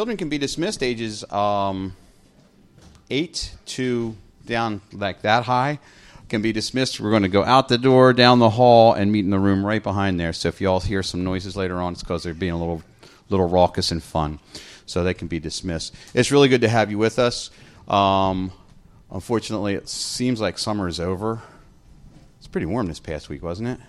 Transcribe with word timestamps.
Children 0.00 0.16
can 0.16 0.30
be 0.30 0.38
dismissed 0.38 0.82
ages 0.82 1.30
um, 1.30 1.94
eight 3.10 3.54
to 3.66 4.16
down 4.46 4.80
like 4.94 5.20
that 5.20 5.44
high. 5.44 5.78
Can 6.30 6.40
be 6.40 6.54
dismissed. 6.54 7.00
We're 7.00 7.10
going 7.10 7.24
to 7.24 7.28
go 7.28 7.44
out 7.44 7.68
the 7.68 7.76
door, 7.76 8.14
down 8.14 8.38
the 8.38 8.48
hall, 8.48 8.94
and 8.94 9.12
meet 9.12 9.26
in 9.26 9.30
the 9.30 9.38
room 9.38 9.62
right 9.62 9.82
behind 9.82 10.18
there. 10.18 10.32
So 10.32 10.48
if 10.48 10.58
you 10.58 10.70
all 10.70 10.80
hear 10.80 11.02
some 11.02 11.22
noises 11.22 11.54
later 11.54 11.82
on, 11.82 11.92
it's 11.92 12.02
because 12.02 12.22
they're 12.22 12.32
being 12.32 12.52
a 12.52 12.58
little, 12.58 12.82
little 13.28 13.46
raucous 13.46 13.90
and 13.90 14.02
fun. 14.02 14.38
So 14.86 15.04
they 15.04 15.12
can 15.12 15.28
be 15.28 15.38
dismissed. 15.38 15.94
It's 16.14 16.32
really 16.32 16.48
good 16.48 16.62
to 16.62 16.68
have 16.70 16.90
you 16.90 16.96
with 16.96 17.18
us. 17.18 17.50
Um, 17.86 18.52
unfortunately, 19.10 19.74
it 19.74 19.86
seems 19.86 20.40
like 20.40 20.56
summer 20.56 20.88
is 20.88 20.98
over. 20.98 21.42
It's 22.38 22.48
pretty 22.48 22.64
warm 22.64 22.86
this 22.86 23.00
past 23.00 23.28
week, 23.28 23.42
wasn't 23.42 23.68
it? 23.68 23.76
Do 23.78 23.82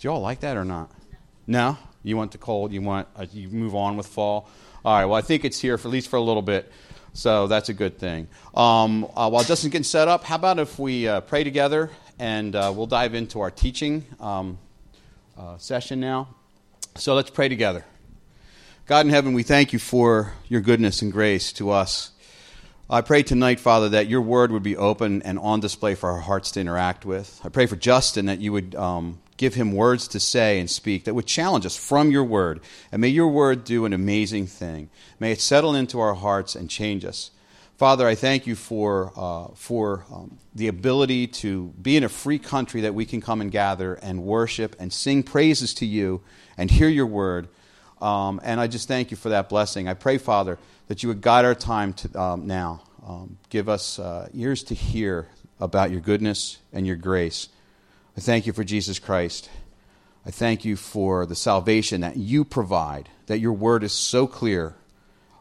you 0.00 0.10
all 0.10 0.20
like 0.20 0.40
that 0.40 0.58
or 0.58 0.66
not? 0.66 0.90
No. 1.46 1.78
You 2.02 2.18
want 2.18 2.32
the 2.32 2.38
cold? 2.38 2.72
You 2.72 2.82
want 2.82 3.08
uh, 3.16 3.24
you 3.32 3.48
move 3.48 3.74
on 3.74 3.96
with 3.96 4.06
fall? 4.06 4.50
All 4.84 4.94
right. 4.94 5.04
Well, 5.04 5.16
I 5.16 5.20
think 5.20 5.44
it's 5.44 5.60
here 5.60 5.76
for 5.76 5.88
at 5.88 5.92
least 5.92 6.08
for 6.08 6.16
a 6.16 6.22
little 6.22 6.42
bit, 6.42 6.72
so 7.12 7.46
that's 7.46 7.68
a 7.68 7.74
good 7.74 7.98
thing. 7.98 8.28
Um, 8.54 9.04
uh, 9.14 9.28
while 9.28 9.44
Justin's 9.44 9.72
getting 9.72 9.84
set 9.84 10.08
up, 10.08 10.24
how 10.24 10.36
about 10.36 10.58
if 10.58 10.78
we 10.78 11.06
uh, 11.06 11.20
pray 11.20 11.44
together 11.44 11.90
and 12.18 12.54
uh, 12.54 12.72
we'll 12.74 12.86
dive 12.86 13.14
into 13.14 13.40
our 13.40 13.50
teaching 13.50 14.04
um, 14.20 14.58
uh, 15.38 15.58
session 15.58 16.00
now. 16.00 16.28
So 16.96 17.14
let's 17.14 17.30
pray 17.30 17.48
together. 17.48 17.84
God 18.86 19.06
in 19.06 19.12
heaven, 19.12 19.34
we 19.34 19.42
thank 19.42 19.72
you 19.72 19.78
for 19.78 20.34
your 20.48 20.60
goodness 20.60 21.02
and 21.02 21.12
grace 21.12 21.52
to 21.54 21.70
us. 21.70 22.10
I 22.92 23.02
pray 23.02 23.22
tonight, 23.22 23.60
Father, 23.60 23.88
that 23.90 24.08
your 24.08 24.20
word 24.20 24.50
would 24.50 24.64
be 24.64 24.76
open 24.76 25.22
and 25.22 25.38
on 25.38 25.60
display 25.60 25.94
for 25.94 26.10
our 26.10 26.18
hearts 26.18 26.50
to 26.52 26.60
interact 26.60 27.04
with. 27.06 27.40
I 27.44 27.48
pray 27.48 27.66
for 27.66 27.76
Justin 27.76 28.26
that 28.26 28.40
you 28.40 28.52
would 28.52 28.74
um, 28.74 29.20
give 29.36 29.54
him 29.54 29.70
words 29.70 30.08
to 30.08 30.18
say 30.18 30.58
and 30.58 30.68
speak 30.68 31.04
that 31.04 31.14
would 31.14 31.26
challenge 31.26 31.64
us 31.64 31.76
from 31.76 32.10
your 32.10 32.24
word. 32.24 32.58
And 32.90 33.00
may 33.00 33.06
your 33.06 33.28
word 33.28 33.62
do 33.62 33.84
an 33.84 33.92
amazing 33.92 34.48
thing. 34.48 34.90
May 35.20 35.30
it 35.30 35.40
settle 35.40 35.76
into 35.76 36.00
our 36.00 36.14
hearts 36.14 36.56
and 36.56 36.68
change 36.68 37.04
us. 37.04 37.30
Father, 37.76 38.08
I 38.08 38.16
thank 38.16 38.48
you 38.48 38.56
for, 38.56 39.12
uh, 39.16 39.54
for 39.54 40.04
um, 40.12 40.38
the 40.52 40.66
ability 40.66 41.28
to 41.28 41.72
be 41.80 41.96
in 41.96 42.02
a 42.02 42.08
free 42.08 42.40
country 42.40 42.80
that 42.80 42.92
we 42.92 43.06
can 43.06 43.20
come 43.20 43.40
and 43.40 43.52
gather 43.52 43.94
and 43.94 44.24
worship 44.24 44.74
and 44.80 44.92
sing 44.92 45.22
praises 45.22 45.74
to 45.74 45.86
you 45.86 46.22
and 46.58 46.72
hear 46.72 46.88
your 46.88 47.06
word. 47.06 47.46
Um, 48.00 48.40
and 48.42 48.60
I 48.60 48.66
just 48.66 48.88
thank 48.88 49.10
you 49.10 49.16
for 49.16 49.28
that 49.30 49.48
blessing. 49.48 49.88
I 49.88 49.94
pray, 49.94 50.18
Father, 50.18 50.58
that 50.88 51.02
you 51.02 51.08
would 51.08 51.20
guide 51.20 51.44
our 51.44 51.54
time 51.54 51.92
to, 51.94 52.20
um, 52.20 52.46
now. 52.46 52.82
Um, 53.06 53.38
give 53.48 53.68
us 53.68 53.98
uh, 53.98 54.28
ears 54.34 54.62
to 54.64 54.74
hear 54.74 55.28
about 55.58 55.90
your 55.90 56.00
goodness 56.00 56.58
and 56.72 56.86
your 56.86 56.96
grace. 56.96 57.48
I 58.16 58.20
thank 58.20 58.46
you 58.46 58.52
for 58.52 58.64
Jesus 58.64 58.98
Christ. 58.98 59.48
I 60.26 60.30
thank 60.30 60.64
you 60.64 60.76
for 60.76 61.24
the 61.26 61.34
salvation 61.34 62.02
that 62.02 62.16
you 62.16 62.44
provide, 62.44 63.08
that 63.26 63.38
your 63.38 63.52
word 63.52 63.82
is 63.82 63.92
so 63.92 64.26
clear 64.26 64.74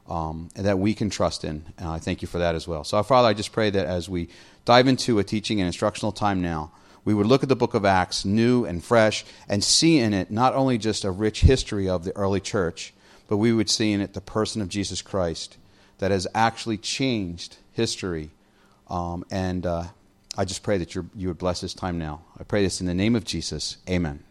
um, 0.08 0.50
and 0.56 0.66
that 0.66 0.80
we 0.80 0.94
can 0.94 1.10
trust 1.10 1.44
in. 1.44 1.66
And 1.78 1.90
I 1.90 2.00
thank 2.00 2.22
you 2.22 2.28
for 2.28 2.40
that 2.40 2.56
as 2.56 2.68
well. 2.68 2.84
So, 2.84 3.02
Father, 3.04 3.28
I 3.28 3.34
just 3.34 3.52
pray 3.52 3.70
that 3.70 3.86
as 3.86 4.10
we 4.10 4.30
dive 4.66 4.88
into 4.88 5.20
a 5.20 5.24
teaching 5.24 5.60
and 5.60 5.68
instructional 5.68 6.12
time 6.12 6.42
now, 6.42 6.72
we 7.10 7.16
would 7.16 7.26
look 7.26 7.42
at 7.42 7.50
the 7.50 7.56
book 7.56 7.74
of 7.74 7.86
Acts 7.86 8.24
new 8.24 8.66
and 8.66 8.84
fresh 8.84 9.26
and 9.48 9.64
see 9.64 9.98
in 9.98 10.14
it 10.14 10.30
not 10.30 10.54
only 10.54 10.78
just 10.78 11.04
a 11.04 11.10
rich 11.10 11.42
history 11.42 11.90
of 11.90 12.04
the 12.04 12.16
early 12.16 12.40
church, 12.40 12.94
but 13.28 13.38
we 13.38 13.52
would 13.52 13.68
see 13.68 13.92
in 13.94 14.00
it 14.00 14.14
the 14.14 14.22
person 14.22 14.62
of 14.62 14.70
Jesus 14.70 15.02
Christ 15.02 15.58
that 15.98 16.12
has 16.12 16.28
actually 16.36 16.78
changed 16.78 17.58
history. 17.72 18.30
Um, 18.92 19.26
and 19.32 19.66
uh, 19.66 19.86
I 20.38 20.46
just 20.46 20.62
pray 20.62 20.78
that 20.78 20.94
you 20.94 21.28
would 21.28 21.40
bless 21.40 21.62
this 21.62 21.74
time 21.74 21.98
now. 21.98 22.22
I 22.40 22.44
pray 22.44 22.62
this 22.62 22.80
in 22.80 22.86
the 22.86 22.94
name 22.94 23.16
of 23.16 23.26
Jesus. 23.26 23.78
Amen. 23.90 24.24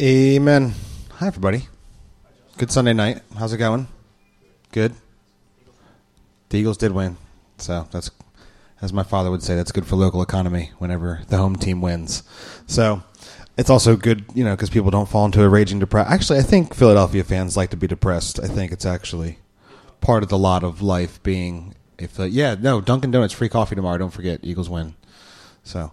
Amen. 0.00 0.72
Hi, 1.16 1.26
everybody. 1.26 1.68
Good 2.56 2.70
Sunday 2.70 2.94
night. 2.94 3.20
How's 3.36 3.52
it 3.52 3.58
going? 3.58 3.88
Good. 4.72 4.94
The 6.48 6.60
Eagles 6.60 6.78
did 6.78 6.92
win, 6.92 7.18
so 7.58 7.86
that's, 7.90 8.10
as 8.80 8.92
my 8.92 9.02
father 9.02 9.30
would 9.30 9.42
say, 9.42 9.56
that's 9.56 9.72
good 9.72 9.86
for 9.86 9.96
local 9.96 10.22
economy 10.22 10.70
whenever 10.78 11.22
the 11.28 11.36
home 11.36 11.56
team 11.56 11.80
wins. 11.80 12.22
So 12.66 13.02
it's 13.56 13.70
also 13.70 13.96
good, 13.96 14.24
you 14.34 14.44
know, 14.44 14.54
because 14.54 14.70
people 14.70 14.90
don't 14.90 15.08
fall 15.08 15.24
into 15.24 15.42
a 15.42 15.48
raging 15.48 15.80
depression. 15.80 16.12
Actually, 16.12 16.38
I 16.38 16.42
think 16.42 16.74
Philadelphia 16.74 17.24
fans 17.24 17.56
like 17.56 17.70
to 17.70 17.76
be 17.76 17.86
depressed. 17.86 18.38
I 18.40 18.46
think 18.46 18.70
it's 18.70 18.86
actually 18.86 19.38
part 20.00 20.22
of 20.22 20.28
the 20.28 20.38
lot 20.38 20.62
of 20.62 20.80
life 20.80 21.20
being 21.22 21.74
if 21.98 22.20
uh, 22.20 22.22
yeah 22.22 22.54
no 22.58 22.80
Dunkin' 22.80 23.10
Donuts 23.10 23.34
free 23.34 23.48
coffee 23.48 23.74
tomorrow. 23.74 23.98
Don't 23.98 24.12
forget 24.12 24.40
Eagles 24.42 24.70
win. 24.70 24.94
So 25.64 25.92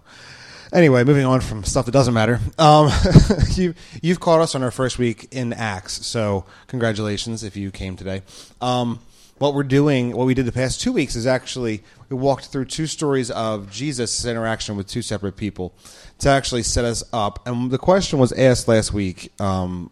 anyway, 0.72 1.04
moving 1.04 1.26
on 1.26 1.40
from 1.40 1.64
stuff 1.64 1.86
that 1.86 1.92
doesn't 1.92 2.14
matter. 2.14 2.40
Um, 2.58 2.90
you 3.54 3.74
you've 4.00 4.20
caught 4.20 4.40
us 4.40 4.54
on 4.54 4.62
our 4.62 4.70
first 4.70 4.98
week 4.98 5.28
in 5.32 5.52
Acts, 5.52 6.06
so 6.06 6.44
congratulations 6.68 7.42
if 7.42 7.56
you 7.56 7.70
came 7.70 7.96
today. 7.96 8.22
Um, 8.60 9.00
what 9.38 9.54
we're 9.54 9.64
doing, 9.64 10.16
what 10.16 10.26
we 10.26 10.34
did 10.34 10.46
the 10.46 10.52
past 10.52 10.80
two 10.80 10.92
weeks, 10.92 11.14
is 11.14 11.26
actually 11.26 11.82
we 12.08 12.16
walked 12.16 12.46
through 12.46 12.66
two 12.66 12.86
stories 12.86 13.30
of 13.30 13.70
Jesus' 13.70 14.24
interaction 14.24 14.76
with 14.76 14.86
two 14.86 15.02
separate 15.02 15.36
people 15.36 15.74
to 16.20 16.28
actually 16.28 16.62
set 16.62 16.84
us 16.84 17.04
up. 17.12 17.46
And 17.46 17.70
the 17.70 17.78
question 17.78 18.18
was 18.18 18.32
asked 18.32 18.68
last 18.68 18.92
week 18.92 19.32
um, 19.40 19.90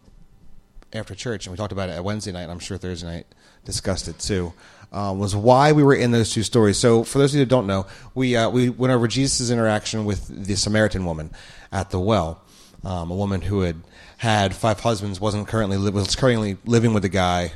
after 0.93 1.13
church, 1.13 1.45
and 1.45 1.51
we 1.51 1.57
talked 1.57 1.71
about 1.71 1.89
it 1.89 1.93
at 1.93 2.03
Wednesday 2.03 2.31
night. 2.31 2.49
I'm 2.49 2.59
sure 2.59 2.77
Thursday 2.77 3.07
night 3.07 3.27
discussed 3.65 4.07
it 4.07 4.19
too. 4.19 4.53
Uh, 4.91 5.13
was 5.13 5.35
why 5.35 5.73
we 5.73 5.83
were 5.83 5.95
in 5.95 6.11
those 6.11 6.31
two 6.31 6.43
stories. 6.43 6.77
So, 6.77 7.03
for 7.03 7.17
those 7.17 7.33
of 7.33 7.39
you 7.39 7.45
that 7.45 7.49
don't 7.49 7.67
know, 7.67 7.85
we 8.13 8.35
uh, 8.35 8.49
we 8.49 8.69
went 8.69 8.93
over 8.93 9.07
Jesus' 9.07 9.49
interaction 9.49 10.05
with 10.05 10.45
the 10.45 10.55
Samaritan 10.55 11.05
woman 11.05 11.31
at 11.71 11.89
the 11.89 11.99
well, 11.99 12.41
um, 12.83 13.11
a 13.11 13.15
woman 13.15 13.41
who 13.41 13.61
had 13.61 13.81
had 14.17 14.55
five 14.55 14.79
husbands, 14.79 15.19
wasn't 15.19 15.47
currently 15.47 15.75
li- 15.75 15.91
was 15.91 16.15
currently 16.15 16.57
living 16.65 16.93
with 16.93 17.03
a 17.03 17.09
guy, 17.09 17.51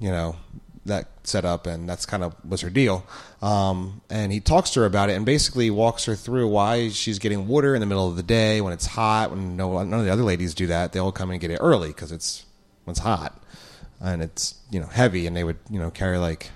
you 0.00 0.10
know, 0.10 0.36
that 0.86 1.08
set 1.24 1.44
up, 1.44 1.66
and 1.66 1.88
that's 1.88 2.06
kind 2.06 2.24
of 2.24 2.34
was 2.44 2.60
her 2.62 2.70
deal. 2.70 3.06
Um, 3.40 4.00
and 4.10 4.32
he 4.32 4.40
talks 4.40 4.70
to 4.70 4.80
her 4.80 4.86
about 4.86 5.10
it, 5.10 5.14
and 5.14 5.24
basically 5.24 5.70
walks 5.70 6.04
her 6.06 6.14
through 6.14 6.48
why 6.48 6.88
she's 6.88 7.18
getting 7.18 7.46
water 7.46 7.74
in 7.74 7.80
the 7.80 7.86
middle 7.86 8.08
of 8.08 8.16
the 8.16 8.22
day 8.22 8.60
when 8.60 8.72
it's 8.72 8.86
hot. 8.86 9.30
When 9.30 9.56
no 9.56 9.82
none 9.84 10.00
of 10.00 10.04
the 10.04 10.12
other 10.12 10.24
ladies 10.24 10.54
do 10.54 10.66
that, 10.68 10.92
they 10.92 10.98
all 10.98 11.12
come 11.12 11.30
and 11.30 11.40
get 11.40 11.50
it 11.50 11.58
early 11.60 11.88
because 11.88 12.12
it's 12.12 12.44
when 12.84 12.92
it's 12.92 13.00
hot 13.00 13.40
and 14.00 14.22
it's 14.22 14.56
you 14.70 14.80
know 14.80 14.86
heavy, 14.86 15.26
and 15.26 15.36
they 15.36 15.44
would 15.44 15.58
you 15.70 15.78
know 15.78 15.90
carry 15.90 16.18
like 16.18 16.50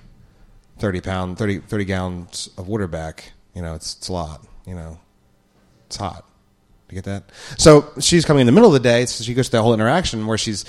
thirty 0.78 1.00
pound, 1.00 1.38
30, 1.38 1.60
30 1.60 1.84
gallons 1.84 2.50
of 2.58 2.68
water 2.68 2.86
back. 2.86 3.32
You 3.54 3.62
know, 3.62 3.74
it's 3.74 3.96
it's 3.96 4.08
a 4.08 4.12
lot. 4.12 4.44
You 4.66 4.74
know, 4.74 4.98
it's 5.86 5.96
hot. 5.96 6.24
You 6.90 6.96
get 6.96 7.04
that? 7.04 7.24
So 7.58 7.90
she's 8.00 8.24
coming 8.24 8.42
in 8.42 8.46
the 8.46 8.52
middle 8.52 8.68
of 8.68 8.74
the 8.74 8.88
day. 8.88 9.06
So 9.06 9.24
she 9.24 9.34
goes 9.34 9.46
to 9.46 9.52
that 9.52 9.62
whole 9.62 9.74
interaction 9.74 10.26
where 10.26 10.38
she's 10.38 10.64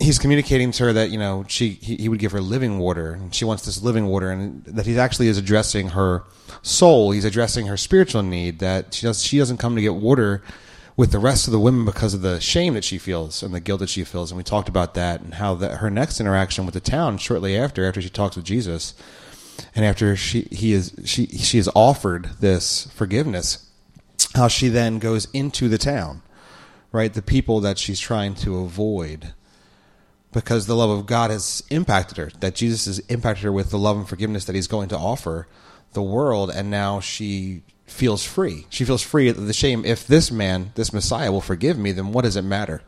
he's 0.00 0.18
communicating 0.18 0.72
to 0.72 0.84
her 0.84 0.92
that 0.92 1.10
you 1.10 1.18
know 1.18 1.44
she 1.48 1.70
he, 1.70 1.96
he, 1.96 2.08
would 2.08 2.18
give 2.18 2.32
her 2.32 2.40
living 2.40 2.78
water 2.78 3.12
and 3.12 3.34
she 3.34 3.44
wants 3.44 3.64
this 3.64 3.82
living 3.82 4.06
water 4.06 4.30
and 4.30 4.64
that 4.64 4.86
he 4.86 4.98
actually 4.98 5.28
is 5.28 5.38
addressing 5.38 5.90
her 5.90 6.24
soul 6.62 7.10
he's 7.10 7.24
addressing 7.24 7.66
her 7.66 7.76
spiritual 7.76 8.22
need 8.22 8.58
that 8.58 8.94
she 8.94 9.06
does 9.06 9.22
she 9.22 9.38
doesn't 9.38 9.58
come 9.58 9.76
to 9.76 9.82
get 9.82 9.94
water 9.94 10.42
with 11.00 11.12
the 11.12 11.18
rest 11.18 11.46
of 11.46 11.52
the 11.52 11.58
women 11.58 11.86
because 11.86 12.12
of 12.12 12.20
the 12.20 12.38
shame 12.40 12.74
that 12.74 12.84
she 12.84 12.98
feels 12.98 13.42
and 13.42 13.54
the 13.54 13.60
guilt 13.60 13.80
that 13.80 13.88
she 13.88 14.04
feels. 14.04 14.30
And 14.30 14.36
we 14.36 14.44
talked 14.44 14.68
about 14.68 14.92
that 14.92 15.22
and 15.22 15.32
how 15.32 15.54
that 15.54 15.78
her 15.78 15.88
next 15.88 16.20
interaction 16.20 16.66
with 16.66 16.74
the 16.74 16.80
town 16.80 17.16
shortly 17.16 17.56
after, 17.56 17.88
after 17.88 18.02
she 18.02 18.10
talks 18.10 18.36
with 18.36 18.44
Jesus, 18.44 18.92
and 19.74 19.82
after 19.82 20.14
she 20.14 20.42
he 20.50 20.74
is 20.74 20.92
she 21.06 21.26
she 21.28 21.56
is 21.56 21.70
offered 21.74 22.28
this 22.40 22.86
forgiveness, 22.92 23.70
how 24.34 24.46
she 24.46 24.68
then 24.68 24.98
goes 24.98 25.26
into 25.32 25.70
the 25.70 25.78
town, 25.78 26.20
right? 26.92 27.14
The 27.14 27.22
people 27.22 27.60
that 27.60 27.78
she's 27.78 27.98
trying 27.98 28.34
to 28.34 28.58
avoid. 28.58 29.32
Because 30.32 30.66
the 30.66 30.76
love 30.76 30.90
of 30.90 31.06
God 31.06 31.30
has 31.30 31.62
impacted 31.70 32.16
her, 32.16 32.30
that 32.38 32.54
Jesus 32.54 32.86
has 32.86 32.98
impacted 33.08 33.44
her 33.44 33.52
with 33.52 33.70
the 33.70 33.78
love 33.78 33.96
and 33.96 34.08
forgiveness 34.08 34.44
that 34.44 34.54
He's 34.54 34.68
going 34.68 34.88
to 34.90 34.96
offer 34.96 35.48
the 35.92 36.02
world, 36.02 36.50
and 36.50 36.70
now 36.70 37.00
she 37.00 37.62
feels 37.86 38.24
free. 38.24 38.66
She 38.70 38.84
feels 38.84 39.02
free 39.02 39.28
of 39.28 39.46
the 39.46 39.52
shame. 39.52 39.84
If 39.84 40.06
this 40.06 40.30
man, 40.30 40.70
this 40.76 40.92
Messiah, 40.92 41.32
will 41.32 41.40
forgive 41.40 41.76
me, 41.76 41.90
then 41.92 42.12
what 42.12 42.22
does 42.22 42.36
it 42.36 42.42
matter 42.42 42.82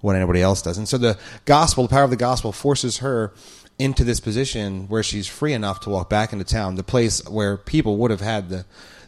what 0.00 0.14
anybody 0.14 0.40
else 0.40 0.62
does? 0.62 0.78
And 0.78 0.88
so 0.88 0.96
the 0.98 1.18
gospel, 1.44 1.82
the 1.82 1.88
power 1.88 2.04
of 2.04 2.10
the 2.10 2.16
gospel, 2.16 2.52
forces 2.52 2.98
her 2.98 3.32
into 3.78 4.04
this 4.04 4.20
position 4.20 4.86
where 4.88 5.02
she's 5.02 5.26
free 5.26 5.52
enough 5.52 5.80
to 5.80 5.90
walk 5.90 6.08
back 6.08 6.32
into 6.32 6.44
town, 6.44 6.76
the 6.76 6.84
place 6.84 7.26
where 7.28 7.56
people 7.56 7.96
would 7.96 8.12
have 8.12 8.20
had 8.20 8.48
the 8.48 8.64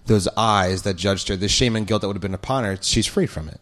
those 0.07 0.27
eyes 0.37 0.83
that 0.83 0.95
judged 0.95 1.29
her, 1.29 1.37
the 1.37 1.49
shame 1.49 1.77
and 1.77 1.87
guilt 1.87 2.01
that 2.01 2.09
would 2.09 2.17
have 2.17 2.23
been 2.23 2.35
upon 2.35 2.65
her. 2.65 2.77
She's 2.81 3.07
free 3.07 3.27
from 3.27 3.49
it. 3.49 3.61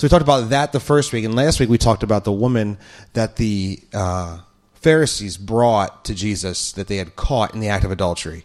So 0.00 0.06
we 0.06 0.08
talked 0.08 0.22
about 0.22 0.48
that 0.48 0.72
the 0.72 0.80
first 0.80 1.12
week, 1.12 1.26
and 1.26 1.34
last 1.34 1.60
week 1.60 1.68
we 1.68 1.76
talked 1.76 2.02
about 2.02 2.24
the 2.24 2.32
woman 2.32 2.78
that 3.12 3.36
the 3.36 3.78
uh, 3.92 4.38
Pharisees 4.72 5.36
brought 5.36 6.06
to 6.06 6.14
Jesus 6.14 6.72
that 6.72 6.88
they 6.88 6.96
had 6.96 7.16
caught 7.16 7.52
in 7.52 7.60
the 7.60 7.68
act 7.68 7.84
of 7.84 7.90
adultery 7.90 8.36
you 8.38 8.44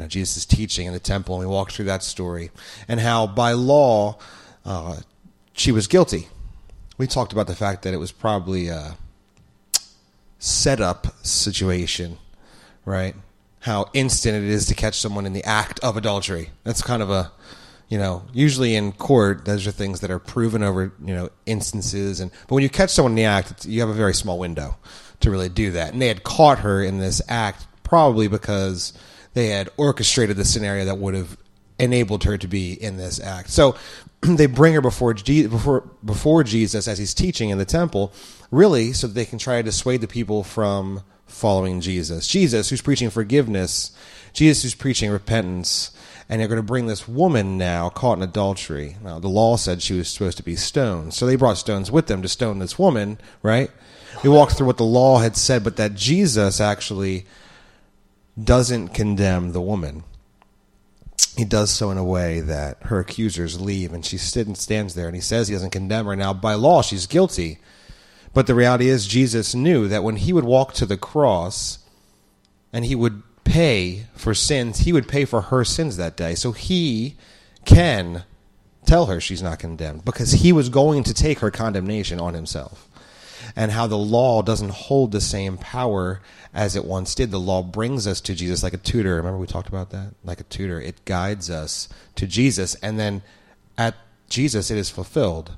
know, 0.00 0.08
Jesus' 0.08 0.44
teaching 0.44 0.88
in 0.88 0.92
the 0.92 0.98
temple, 0.98 1.36
and 1.36 1.48
we 1.48 1.54
walked 1.54 1.70
through 1.70 1.84
that 1.84 2.02
story, 2.02 2.50
and 2.88 2.98
how 2.98 3.28
by 3.28 3.52
law 3.52 4.18
uh, 4.64 4.96
she 5.52 5.70
was 5.70 5.86
guilty. 5.86 6.26
We 6.96 7.06
talked 7.06 7.32
about 7.32 7.46
the 7.46 7.54
fact 7.54 7.82
that 7.82 7.94
it 7.94 7.98
was 7.98 8.10
probably 8.10 8.66
a 8.66 8.96
set-up 10.40 11.24
situation, 11.24 12.18
right? 12.84 13.14
How 13.60 13.88
instant 13.94 14.34
it 14.34 14.50
is 14.50 14.66
to 14.66 14.74
catch 14.74 14.98
someone 14.98 15.26
in 15.26 15.32
the 15.32 15.44
act 15.44 15.78
of 15.78 15.96
adultery. 15.96 16.50
That's 16.64 16.82
kind 16.82 17.02
of 17.02 17.08
a 17.08 17.30
You 17.88 17.98
know, 17.98 18.22
usually 18.32 18.74
in 18.74 18.92
court, 18.92 19.46
those 19.46 19.66
are 19.66 19.70
things 19.70 20.00
that 20.00 20.10
are 20.10 20.18
proven 20.18 20.62
over 20.62 20.92
you 21.04 21.14
know 21.14 21.30
instances, 21.46 22.20
and 22.20 22.30
but 22.46 22.54
when 22.54 22.62
you 22.62 22.68
catch 22.68 22.90
someone 22.90 23.12
in 23.12 23.16
the 23.16 23.24
act, 23.24 23.64
you 23.64 23.80
have 23.80 23.88
a 23.88 23.94
very 23.94 24.14
small 24.14 24.38
window 24.38 24.76
to 25.20 25.30
really 25.30 25.48
do 25.48 25.72
that. 25.72 25.92
And 25.92 26.00
they 26.00 26.08
had 26.08 26.22
caught 26.22 26.60
her 26.60 26.82
in 26.82 26.98
this 26.98 27.20
act 27.28 27.66
probably 27.82 28.28
because 28.28 28.92
they 29.34 29.48
had 29.48 29.70
orchestrated 29.76 30.36
the 30.36 30.44
scenario 30.44 30.84
that 30.84 30.98
would 30.98 31.14
have 31.14 31.36
enabled 31.78 32.24
her 32.24 32.36
to 32.36 32.48
be 32.48 32.72
in 32.72 32.96
this 32.96 33.20
act. 33.20 33.50
So 33.50 33.76
they 34.20 34.46
bring 34.46 34.74
her 34.74 34.80
before 34.80 35.14
before 35.14 35.88
before 36.04 36.44
Jesus 36.44 36.88
as 36.88 36.98
he's 36.98 37.14
teaching 37.14 37.50
in 37.50 37.58
the 37.58 37.64
temple, 37.64 38.12
really, 38.50 38.92
so 38.92 39.06
that 39.06 39.14
they 39.14 39.24
can 39.24 39.38
try 39.38 39.56
to 39.56 39.62
dissuade 39.62 40.00
the 40.00 40.08
people 40.08 40.44
from 40.44 41.02
following 41.26 41.80
Jesus. 41.80 42.26
Jesus, 42.26 42.70
who's 42.70 42.82
preaching 42.82 43.10
forgiveness, 43.10 43.92
Jesus, 44.32 44.62
who's 44.62 44.74
preaching 44.74 45.10
repentance, 45.10 45.90
and 46.28 46.40
they're 46.40 46.48
going 46.48 46.56
to 46.56 46.62
bring 46.62 46.86
this 46.86 47.08
woman 47.08 47.56
now 47.56 47.88
caught 47.88 48.18
in 48.18 48.22
adultery. 48.22 48.96
Now, 49.02 49.18
the 49.18 49.28
law 49.28 49.56
said 49.56 49.80
she 49.80 49.94
was 49.94 50.08
supposed 50.08 50.36
to 50.36 50.42
be 50.42 50.56
stoned, 50.56 51.14
so 51.14 51.26
they 51.26 51.36
brought 51.36 51.58
stones 51.58 51.90
with 51.90 52.06
them 52.06 52.22
to 52.22 52.28
stone 52.28 52.58
this 52.58 52.78
woman, 52.78 53.18
right? 53.42 53.70
We 54.22 54.30
walked 54.30 54.52
through 54.52 54.66
what 54.66 54.76
the 54.76 54.84
law 54.84 55.18
had 55.18 55.36
said, 55.36 55.64
but 55.64 55.76
that 55.76 55.94
Jesus 55.94 56.60
actually 56.60 57.26
doesn't 58.42 58.88
condemn 58.88 59.52
the 59.52 59.60
woman 59.60 60.04
he 61.38 61.44
does 61.44 61.70
so 61.70 61.92
in 61.92 61.98
a 61.98 62.04
way 62.04 62.40
that 62.40 62.78
her 62.82 62.98
accusers 62.98 63.60
leave 63.60 63.92
and 63.92 64.04
she 64.04 64.18
stands 64.18 64.94
there 64.94 65.06
and 65.06 65.14
he 65.14 65.22
says 65.22 65.46
he 65.46 65.54
doesn't 65.54 65.70
condemn 65.70 66.06
her. 66.06 66.16
Now, 66.16 66.34
by 66.34 66.54
law, 66.54 66.82
she's 66.82 67.06
guilty. 67.06 67.58
But 68.34 68.48
the 68.48 68.56
reality 68.56 68.88
is, 68.88 69.06
Jesus 69.06 69.54
knew 69.54 69.86
that 69.86 70.02
when 70.02 70.16
he 70.16 70.32
would 70.32 70.44
walk 70.44 70.72
to 70.74 70.86
the 70.86 70.96
cross 70.96 71.78
and 72.72 72.84
he 72.84 72.96
would 72.96 73.22
pay 73.58 74.06
for 74.14 74.34
sins, 74.34 74.78
he 74.78 74.92
would 74.92 75.08
pay 75.08 75.24
for 75.24 75.40
her 75.40 75.64
sins 75.64 75.96
that 75.96 76.16
day. 76.16 76.36
So 76.36 76.52
he 76.52 77.16
can 77.64 78.22
tell 78.86 79.06
her 79.06 79.20
she's 79.20 79.42
not 79.42 79.58
condemned 79.58 80.04
because 80.04 80.30
he 80.30 80.52
was 80.52 80.68
going 80.68 81.02
to 81.02 81.12
take 81.12 81.40
her 81.40 81.50
condemnation 81.50 82.20
on 82.20 82.34
himself 82.34 82.88
and 83.56 83.72
how 83.72 83.88
the 83.88 83.98
law 83.98 84.42
doesn't 84.42 84.70
hold 84.70 85.10
the 85.10 85.20
same 85.20 85.56
power 85.58 86.20
as 86.54 86.76
it 86.76 86.84
once 86.84 87.16
did. 87.16 87.32
The 87.32 87.40
law 87.40 87.64
brings 87.64 88.06
us 88.06 88.20
to 88.20 88.34
Jesus 88.36 88.62
like 88.62 88.74
a 88.74 88.78
tutor. 88.78 89.16
Remember 89.16 89.38
we 89.38 89.48
talked 89.48 89.68
about 89.68 89.90
that? 89.90 90.14
Like 90.22 90.38
a 90.38 90.44
tutor. 90.44 90.80
It 90.80 91.04
guides 91.04 91.50
us 91.50 91.88
to 92.14 92.28
Jesus, 92.28 92.76
and 92.76 92.96
then 92.96 93.22
at 93.76 93.96
Jesus 94.28 94.70
it 94.70 94.78
is 94.78 94.88
fulfilled. 94.88 95.56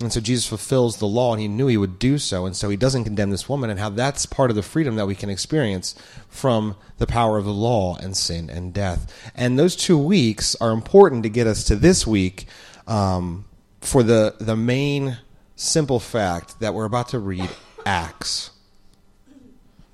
And 0.00 0.10
so 0.10 0.20
Jesus 0.20 0.46
fulfills 0.46 0.96
the 0.96 1.06
law, 1.06 1.32
and 1.32 1.42
he 1.42 1.48
knew 1.48 1.66
he 1.66 1.76
would 1.76 1.98
do 1.98 2.16
so, 2.16 2.46
and 2.46 2.56
so 2.56 2.70
he 2.70 2.76
doesn't 2.76 3.04
condemn 3.04 3.30
this 3.30 3.50
woman, 3.50 3.68
and 3.68 3.78
how 3.78 3.90
that's 3.90 4.24
part 4.24 4.48
of 4.48 4.56
the 4.56 4.62
freedom 4.62 4.96
that 4.96 5.06
we 5.06 5.14
can 5.14 5.28
experience 5.28 5.94
from 6.28 6.74
the 6.96 7.06
power 7.06 7.36
of 7.36 7.44
the 7.44 7.52
law 7.52 7.96
and 7.96 8.16
sin 8.16 8.48
and 8.48 8.72
death. 8.72 9.30
And 9.34 9.58
those 9.58 9.76
two 9.76 9.98
weeks 9.98 10.56
are 10.56 10.70
important 10.70 11.22
to 11.24 11.28
get 11.28 11.46
us 11.46 11.64
to 11.64 11.76
this 11.76 12.06
week 12.06 12.46
um, 12.86 13.44
for 13.82 14.02
the 14.02 14.36
the 14.40 14.56
main 14.56 15.18
simple 15.54 16.00
fact 16.00 16.60
that 16.60 16.72
we're 16.72 16.86
about 16.86 17.08
to 17.10 17.18
read 17.18 17.50
Acts. 17.84 18.50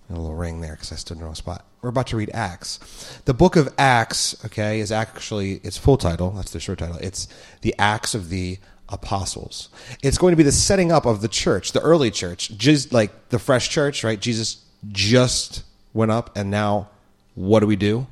A 0.08 0.12
little 0.12 0.37
ring 0.37 0.61
there 0.61 0.75
because 0.75 0.93
I 0.93 0.94
stood 0.97 1.14
in 1.14 1.19
the 1.19 1.25
wrong 1.25 1.35
spot. 1.35 1.64
We're 1.82 1.88
about 1.91 2.06
to 2.08 2.17
read 2.17 2.31
Acts. 2.32 3.20
The 3.25 3.35
book 3.35 3.56
of 3.56 3.75
Acts, 3.76 4.37
okay, 4.44 4.79
is 4.79 4.93
actually 4.93 5.55
its 5.64 5.76
full 5.76 5.97
title. 5.97 6.31
That's 6.31 6.53
the 6.53 6.61
short 6.61 6.79
title. 6.79 6.97
It's 6.99 7.26
the 7.62 7.75
Acts 7.76 8.14
of 8.14 8.29
the 8.29 8.58
Apostles. 8.88 9.68
It's 10.02 10.18
going 10.18 10.32
to 10.32 10.36
be 10.36 10.42
the 10.42 10.52
setting 10.52 10.92
up 10.92 11.06
of 11.06 11.20
the 11.20 11.28
church, 11.28 11.72
the 11.72 11.80
early 11.80 12.10
church, 12.10 12.56
just 12.56 12.92
like 12.92 13.30
the 13.30 13.38
fresh 13.38 13.68
church, 13.68 14.04
right? 14.04 14.20
Jesus 14.20 14.64
just 14.92 15.64
went 15.92 16.10
up, 16.10 16.36
and 16.36 16.50
now 16.50 16.88
what 17.34 17.60
do 17.60 17.66
we 17.66 17.76
do? 17.76 18.06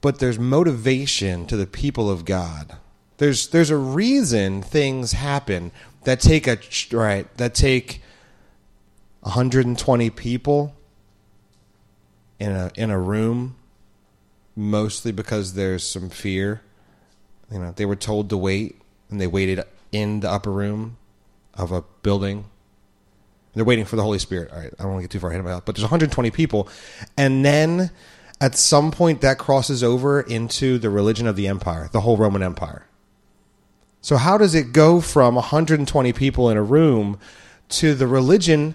But 0.00 0.18
there's 0.18 0.38
motivation 0.38 1.46
to 1.46 1.56
the 1.56 1.66
people 1.66 2.08
of 2.08 2.24
God. 2.24 2.76
There's 3.18 3.48
there's 3.48 3.70
a 3.70 3.76
reason 3.76 4.62
things 4.62 5.12
happen 5.12 5.72
that 6.04 6.20
take 6.20 6.46
a 6.46 6.58
right 6.96 7.36
that 7.36 7.54
take 7.54 8.02
120 9.20 10.10
people 10.10 10.74
in 12.38 12.52
a 12.52 12.70
in 12.76 12.90
a 12.90 12.98
room 12.98 13.56
mostly 14.56 15.12
because 15.12 15.52
there's 15.52 15.86
some 15.86 16.08
fear 16.08 16.62
you 17.50 17.58
know 17.58 17.72
they 17.72 17.86
were 17.86 17.96
told 17.96 18.30
to 18.30 18.36
wait 18.36 18.80
and 19.10 19.20
they 19.20 19.26
waited 19.26 19.62
in 19.92 20.20
the 20.20 20.30
upper 20.30 20.50
room 20.50 20.96
of 21.54 21.72
a 21.72 21.82
building. 22.02 22.44
They're 23.54 23.64
waiting 23.64 23.84
for 23.84 23.96
the 23.96 24.02
holy 24.02 24.20
spirit. 24.20 24.50
All 24.52 24.58
right 24.58 24.72
i 24.78 24.82
don't 24.82 24.92
want 24.92 25.00
to 25.00 25.04
get 25.04 25.10
too 25.10 25.18
far 25.18 25.30
ahead 25.30 25.40
of 25.40 25.44
myself 25.44 25.64
but 25.64 25.74
there's 25.74 25.84
120 25.84 26.30
people. 26.30 26.68
And 27.16 27.44
then 27.44 27.90
at 28.40 28.56
some 28.56 28.90
point 28.90 29.20
that 29.20 29.38
crosses 29.38 29.82
over 29.82 30.20
into 30.20 30.78
the 30.78 30.90
religion 30.90 31.26
of 31.26 31.36
the 31.36 31.48
empire 31.48 31.88
the 31.92 32.00
whole 32.00 32.16
roman 32.16 32.42
empire. 32.42 32.86
So 34.02 34.16
how 34.16 34.38
does 34.38 34.54
it 34.54 34.72
go 34.72 35.00
from 35.00 35.34
120 35.34 36.12
people 36.12 36.48
in 36.48 36.56
a 36.56 36.62
room 36.62 37.18
to 37.70 37.94
the 37.94 38.06
religion 38.06 38.74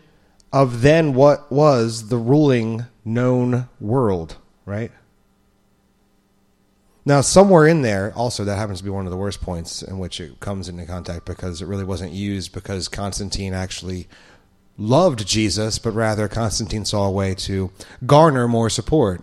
of 0.53 0.81
then 0.81 1.13
what 1.13 1.51
was 1.51 2.09
the 2.09 2.17
ruling 2.17 2.85
known 3.03 3.67
world, 3.79 4.37
right? 4.65 4.91
Now, 7.07 7.21
somewhere 7.21 7.67
in 7.67 7.83
there, 7.83 8.11
also, 8.15 8.43
that 8.43 8.57
happens 8.57 8.79
to 8.79 8.83
be 8.83 8.89
one 8.89 9.05
of 9.05 9.11
the 9.11 9.17
worst 9.17 9.39
points 9.39 9.83
in 9.83 9.99
which 9.99 10.19
it 10.19 10.39
comes 10.39 10.67
into 10.67 10.85
contact 10.85 11.25
because 11.25 11.61
it 11.61 11.67
really 11.67 11.83
wasn't 11.83 12.13
used 12.13 12.51
because 12.51 12.87
Constantine 12.87 13.53
actually 13.53 14.07
loved 14.77 15.27
Jesus, 15.27 15.77
but 15.77 15.91
rather 15.91 16.27
Constantine 16.27 16.83
saw 16.83 17.05
a 17.05 17.11
way 17.11 17.35
to 17.35 17.71
garner 18.05 18.47
more 18.47 18.71
support. 18.71 19.21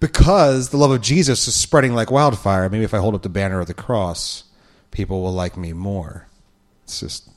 Because 0.00 0.70
the 0.70 0.78
love 0.78 0.90
of 0.90 1.00
Jesus 1.00 1.46
is 1.46 1.54
spreading 1.54 1.94
like 1.94 2.10
wildfire, 2.10 2.68
maybe 2.68 2.84
if 2.84 2.94
I 2.94 2.98
hold 2.98 3.14
up 3.14 3.22
the 3.22 3.28
banner 3.28 3.60
of 3.60 3.68
the 3.68 3.74
cross, 3.74 4.44
people 4.90 5.22
will 5.22 5.32
like 5.32 5.56
me 5.56 5.72
more. 5.72 6.26
It's 6.84 7.00
just 7.00 7.30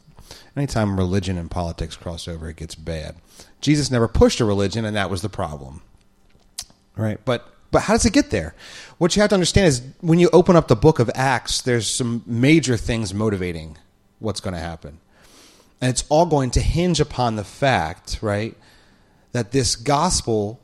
anytime 0.55 0.97
religion 0.97 1.37
and 1.37 1.51
politics 1.51 1.95
cross 1.95 2.27
over, 2.27 2.49
it 2.49 2.55
gets 2.55 2.73
bad. 2.73 3.17
Jesus 3.61 3.91
never 3.91 4.07
pushed 4.07 4.39
a 4.39 4.45
religion, 4.45 4.83
and 4.83 4.95
that 4.95 5.09
was 5.11 5.21
the 5.21 5.29
problem. 5.29 5.81
Right? 6.95 7.19
But 7.23 7.47
but 7.73 7.81
how 7.81 7.93
does 7.95 8.05
it 8.05 8.13
get 8.13 8.29
there? 8.29 8.55
What 8.99 9.15
you 9.15 9.21
have 9.21 9.29
to 9.29 9.35
understand 9.35 9.67
is 9.67 9.81
when 9.99 10.19
you 10.19 10.29
open 10.31 10.55
up 10.55 10.69
the 10.69 10.75
book 10.75 10.99
of 10.99 11.11
Acts, 11.15 11.61
there's 11.61 11.89
some 11.89 12.23
major 12.25 12.77
things 12.77 13.13
motivating 13.13 13.77
what's 14.19 14.39
going 14.39 14.53
to 14.53 14.59
happen. 14.59 14.99
And 15.81 15.89
it's 15.89 16.05
all 16.07 16.25
going 16.25 16.51
to 16.51 16.61
hinge 16.61 17.01
upon 17.01 17.35
the 17.35 17.43
fact, 17.43 18.19
right, 18.21 18.55
that 19.33 19.51
this 19.51 19.75
gospel 19.75 20.61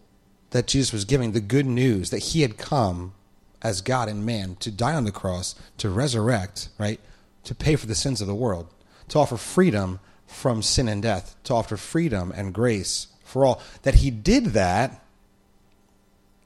that 0.52 0.68
Jesus 0.68 0.94
was 0.94 1.04
giving, 1.04 1.32
the 1.32 1.42
good 1.42 1.66
news 1.66 2.12
that 2.12 2.20
he 2.20 2.42
had 2.42 2.58
come 2.58 3.14
as 3.62 3.82
God 3.82 4.08
and 4.08 4.26
man 4.26 4.56
to 4.62 4.72
die 4.72 4.94
on 4.94 5.04
the 5.04 5.12
cross, 5.12 5.56
to 5.80 5.90
resurrect, 5.90 6.70
right, 6.78 7.00
to 7.44 7.54
pay 7.54 7.76
for 7.76 7.88
the 7.88 7.96
sins 7.96 8.22
of 8.22 8.28
the 8.28 8.36
world, 8.36 8.68
to 9.10 9.20
offer 9.20 9.36
freedom 9.36 10.00
from 10.26 10.62
sin 10.62 10.88
and 10.88 11.02
death, 11.02 11.36
to 11.44 11.54
offer 11.54 11.76
freedom 11.76 12.32
and 12.36 12.54
grace 12.54 13.08
for 13.24 13.46
all. 13.46 13.62
That 13.82 13.96
he 13.96 14.12
did 14.12 14.46
that 14.48 15.04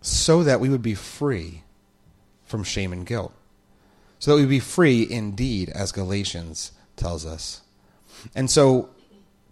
so 0.03 0.43
that 0.43 0.59
we 0.59 0.69
would 0.69 0.81
be 0.81 0.93
free 0.93 1.63
from 2.45 2.63
shame 2.63 2.93
and 2.93 3.05
guilt. 3.05 3.33
So 4.19 4.31
that 4.31 4.35
we 4.35 4.41
would 4.43 4.49
be 4.49 4.59
free 4.59 5.07
indeed, 5.09 5.69
as 5.69 5.91
Galatians 5.91 6.73
tells 6.95 7.25
us. 7.25 7.61
And 8.35 8.49
so 8.49 8.89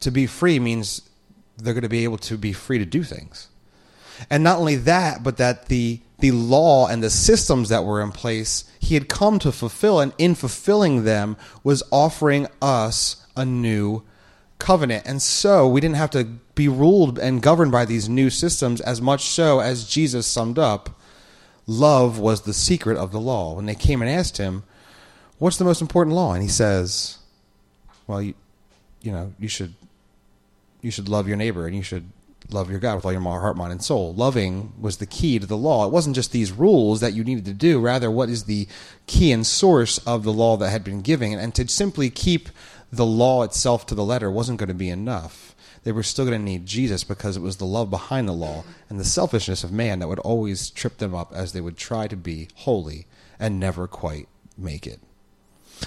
to 0.01 0.12
be 0.12 0.27
free 0.27 0.60
means 0.60 1.10
they're 1.58 1.74
going 1.74 1.81
to 1.84 1.89
be 1.89 2.03
able 2.03 2.17
to 2.20 2.38
be 2.38 2.53
free 2.53 2.77
to 2.77 2.86
do 2.86 3.03
things. 3.03 3.48
And 4.29 4.43
not 4.43 4.60
only 4.60 4.75
that, 4.75 5.24
but 5.24 5.38
that 5.38 5.65
the 5.67 6.01
the 6.20 6.31
law 6.31 6.88
and 6.88 7.01
the 7.01 7.10
systems 7.10 7.70
that 7.70 7.84
were 7.84 8.00
in 8.00 8.12
place, 8.12 8.65
he 8.79 8.93
had 8.93 9.10
come 9.10 9.39
to 9.39 9.51
fulfill, 9.51 10.00
and 10.00 10.13
in 10.20 10.36
fulfilling 10.36 11.03
them 11.03 11.36
was 11.63 11.81
offering 11.91 12.48
us 12.62 13.25
a 13.36 13.43
new 13.43 14.03
covenant. 14.62 15.06
And 15.06 15.22
so 15.22 15.68
we 15.68 15.82
didn't 15.82 15.98
have 15.98 16.12
to 16.12 16.24
be 16.56 16.68
ruled 16.68 17.20
and 17.20 17.41
governed 17.41 17.72
by 17.72 17.84
these 17.84 18.08
new 18.08 18.30
systems 18.30 18.80
as 18.80 19.01
much 19.01 19.25
so 19.25 19.60
as 19.60 19.89
Jesus 19.89 20.27
summed 20.27 20.60
up. 20.60 21.01
Love 21.68 22.20
was 22.20 22.41
the 22.41 22.53
secret 22.53 22.98
of 22.98 23.12
the 23.12 23.20
law. 23.20 23.56
When 23.56 23.65
they 23.65 23.75
came 23.75 24.01
and 24.01 24.10
asked 24.10 24.38
him, 24.38 24.63
What's 25.39 25.58
the 25.58 25.65
most 25.65 25.82
important 25.82 26.15
law? 26.15 26.34
And 26.34 26.44
he 26.44 26.50
says, 26.50 27.18
Well, 28.06 28.22
you, 28.22 28.36
you 29.01 29.12
know, 29.12 29.34
you 29.39 29.48
should 29.48 29.74
you 30.82 30.91
should 30.91 31.10
love 31.10 31.27
your 31.27 31.38
neighbor 31.38 31.65
and 31.65 31.75
you 31.75 31.84
should 31.84 32.12
love 32.50 32.70
your 32.70 32.80
God 32.80 32.96
with 32.96 33.06
all 33.06 33.12
your 33.12 33.22
heart, 33.22 33.58
mind, 33.58 33.72
and 33.72 33.84
soul. 33.84 34.13
Loving 34.13 34.74
was 34.80 34.98
the 34.98 35.06
key 35.06 35.39
to 35.39 35.46
the 35.46 35.58
law. 35.58 35.86
It 35.86 35.91
wasn't 35.91 36.15
just 36.15 36.32
these 36.32 36.51
rules 36.51 37.00
that 37.00 37.13
you 37.13 37.24
needed 37.24 37.46
to 37.46 37.53
do, 37.53 37.80
rather, 37.80 38.12
what 38.12 38.30
is 38.30 38.44
the 38.44 38.68
key 39.08 39.32
and 39.32 39.46
source 39.46 39.98
of 40.00 40.24
the 40.24 40.34
law 40.34 40.58
that 40.58 40.70
had 40.70 40.84
been 40.84 41.01
given? 41.01 41.34
And 41.34 41.53
to 41.56 41.68
simply 41.68 42.10
keep 42.10 42.50
the 42.91 43.05
law 43.05 43.43
itself 43.43 43.86
to 43.88 43.95
the 43.95 44.03
letter 44.03 44.29
wasn't 44.29 44.60
going 44.60 44.67
to 44.67 44.74
be 44.74 44.89
enough. 44.89 45.55
They 45.83 45.91
were 45.91 46.03
still 46.03 46.25
going 46.25 46.39
to 46.39 46.45
need 46.45 46.65
Jesus 46.65 47.03
because 47.03 47.36
it 47.36 47.41
was 47.41 47.57
the 47.57 47.65
love 47.65 47.89
behind 47.89 48.27
the 48.27 48.33
law 48.33 48.63
and 48.89 49.00
the 49.00 49.05
selfishness 49.05 49.63
of 49.63 49.71
man 49.71 50.00
that 50.00 50.07
would 50.07 50.19
always 50.19 50.69
trip 50.69 50.98
them 50.98 51.15
up 51.15 51.33
as 51.33 51.53
they 51.53 51.62
would 51.62 51.77
try 51.77 52.07
to 52.07 52.15
be 52.15 52.50
holy 52.55 53.07
and 53.39 53.60
never 53.60 53.88
quite 53.88 54.27
make 54.57 54.86
it. 54.86 55.00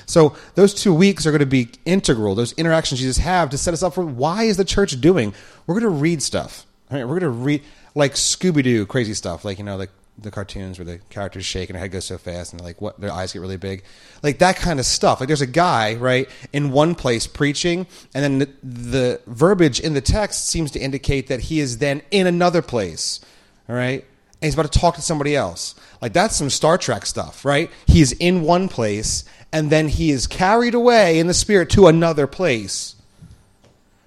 So 0.06 0.36
those 0.56 0.74
two 0.74 0.92
weeks 0.92 1.26
are 1.26 1.30
going 1.30 1.38
to 1.38 1.46
be 1.46 1.70
integral. 1.84 2.34
Those 2.34 2.52
interactions 2.54 3.00
Jesus 3.00 3.18
have 3.18 3.50
to 3.50 3.58
set 3.58 3.74
us 3.74 3.82
up 3.82 3.94
for 3.94 4.04
why 4.04 4.44
is 4.44 4.56
the 4.56 4.64
church 4.64 5.00
doing? 5.00 5.32
We're 5.66 5.78
going 5.78 5.92
to 5.92 6.00
read 6.00 6.22
stuff. 6.22 6.66
I 6.90 6.94
mean, 6.94 7.08
we're 7.08 7.20
going 7.20 7.32
to 7.32 7.38
read 7.38 7.62
like 7.94 8.14
Scooby 8.14 8.64
Doo 8.64 8.86
crazy 8.86 9.14
stuff, 9.14 9.44
like 9.44 9.58
you 9.58 9.64
know, 9.64 9.76
like 9.76 9.90
the 10.16 10.30
cartoons 10.30 10.78
where 10.78 10.86
the 10.86 10.98
characters 11.10 11.44
shake 11.44 11.68
and 11.68 11.74
their 11.74 11.82
head 11.82 11.90
goes 11.90 12.04
so 12.04 12.18
fast 12.18 12.52
and 12.52 12.62
like 12.62 12.80
what 12.80 13.00
their 13.00 13.10
eyes 13.10 13.32
get 13.32 13.40
really 13.40 13.56
big, 13.56 13.82
like 14.22 14.38
that 14.38 14.56
kind 14.56 14.78
of 14.78 14.86
stuff. 14.86 15.20
Like 15.20 15.26
there's 15.26 15.40
a 15.40 15.46
guy 15.46 15.94
right 15.94 16.28
in 16.52 16.70
one 16.70 16.94
place 16.94 17.26
preaching, 17.26 17.86
and 18.14 18.22
then 18.22 18.38
the, 18.38 18.48
the 18.62 19.20
verbiage 19.26 19.80
in 19.80 19.94
the 19.94 20.00
text 20.00 20.48
seems 20.48 20.70
to 20.72 20.78
indicate 20.78 21.26
that 21.28 21.40
he 21.40 21.60
is 21.60 21.78
then 21.78 22.02
in 22.10 22.26
another 22.26 22.62
place. 22.62 23.20
All 23.68 23.74
right, 23.74 24.02
and 24.02 24.42
he's 24.42 24.54
about 24.54 24.70
to 24.70 24.78
talk 24.78 24.94
to 24.96 25.02
somebody 25.02 25.34
else. 25.34 25.74
Like 26.00 26.12
that's 26.12 26.36
some 26.36 26.50
Star 26.50 26.78
Trek 26.78 27.06
stuff, 27.06 27.44
right? 27.44 27.70
He's 27.86 28.12
in 28.12 28.42
one 28.42 28.68
place, 28.68 29.24
and 29.52 29.70
then 29.70 29.88
he 29.88 30.10
is 30.10 30.26
carried 30.26 30.74
away 30.74 31.18
in 31.18 31.26
the 31.26 31.34
spirit 31.34 31.70
to 31.70 31.88
another 31.88 32.26
place. 32.26 32.94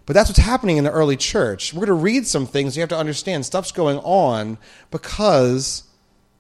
But 0.06 0.14
that's 0.14 0.30
what's 0.30 0.40
happening 0.40 0.78
in 0.78 0.86
the 0.86 0.92
early 0.92 1.18
church. 1.18 1.74
We're 1.74 1.86
going 1.86 2.00
to 2.00 2.04
read 2.04 2.26
some 2.26 2.48
things. 2.48 2.78
You 2.78 2.82
have 2.82 2.90
to 2.90 2.98
understand 2.98 3.46
stuff's 3.46 3.74
going 3.74 3.98
on 4.00 4.58
because 4.90 5.84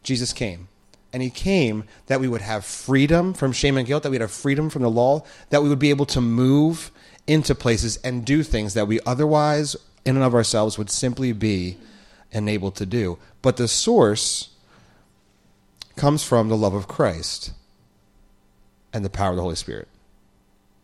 Jesus 0.07 0.31
came. 0.31 0.69
And 1.11 1.21
he 1.21 1.29
came 1.29 1.83
that 2.07 2.21
we 2.21 2.27
would 2.27 2.41
have 2.41 2.63
freedom 2.63 3.33
from 3.33 3.51
shame 3.51 3.77
and 3.77 3.85
guilt, 3.85 4.03
that 4.03 4.09
we'd 4.09 4.21
have 4.21 4.31
freedom 4.31 4.69
from 4.69 4.81
the 4.81 4.89
law, 4.89 5.23
that 5.49 5.61
we 5.61 5.69
would 5.69 5.79
be 5.79 5.89
able 5.89 6.05
to 6.07 6.21
move 6.21 6.91
into 7.27 7.53
places 7.53 7.97
and 8.05 8.25
do 8.25 8.41
things 8.41 8.73
that 8.73 8.87
we 8.87 9.01
otherwise, 9.05 9.75
in 10.05 10.15
and 10.15 10.23
of 10.23 10.33
ourselves, 10.33 10.77
would 10.77 10.89
simply 10.89 11.33
be 11.33 11.77
unable 12.31 12.71
to 12.71 12.85
do. 12.85 13.17
But 13.41 13.57
the 13.57 13.67
source 13.67 14.49
comes 15.97 16.23
from 16.23 16.47
the 16.47 16.57
love 16.57 16.73
of 16.73 16.87
Christ 16.87 17.51
and 18.93 19.03
the 19.03 19.09
power 19.09 19.31
of 19.31 19.35
the 19.35 19.41
Holy 19.41 19.55
Spirit. 19.55 19.89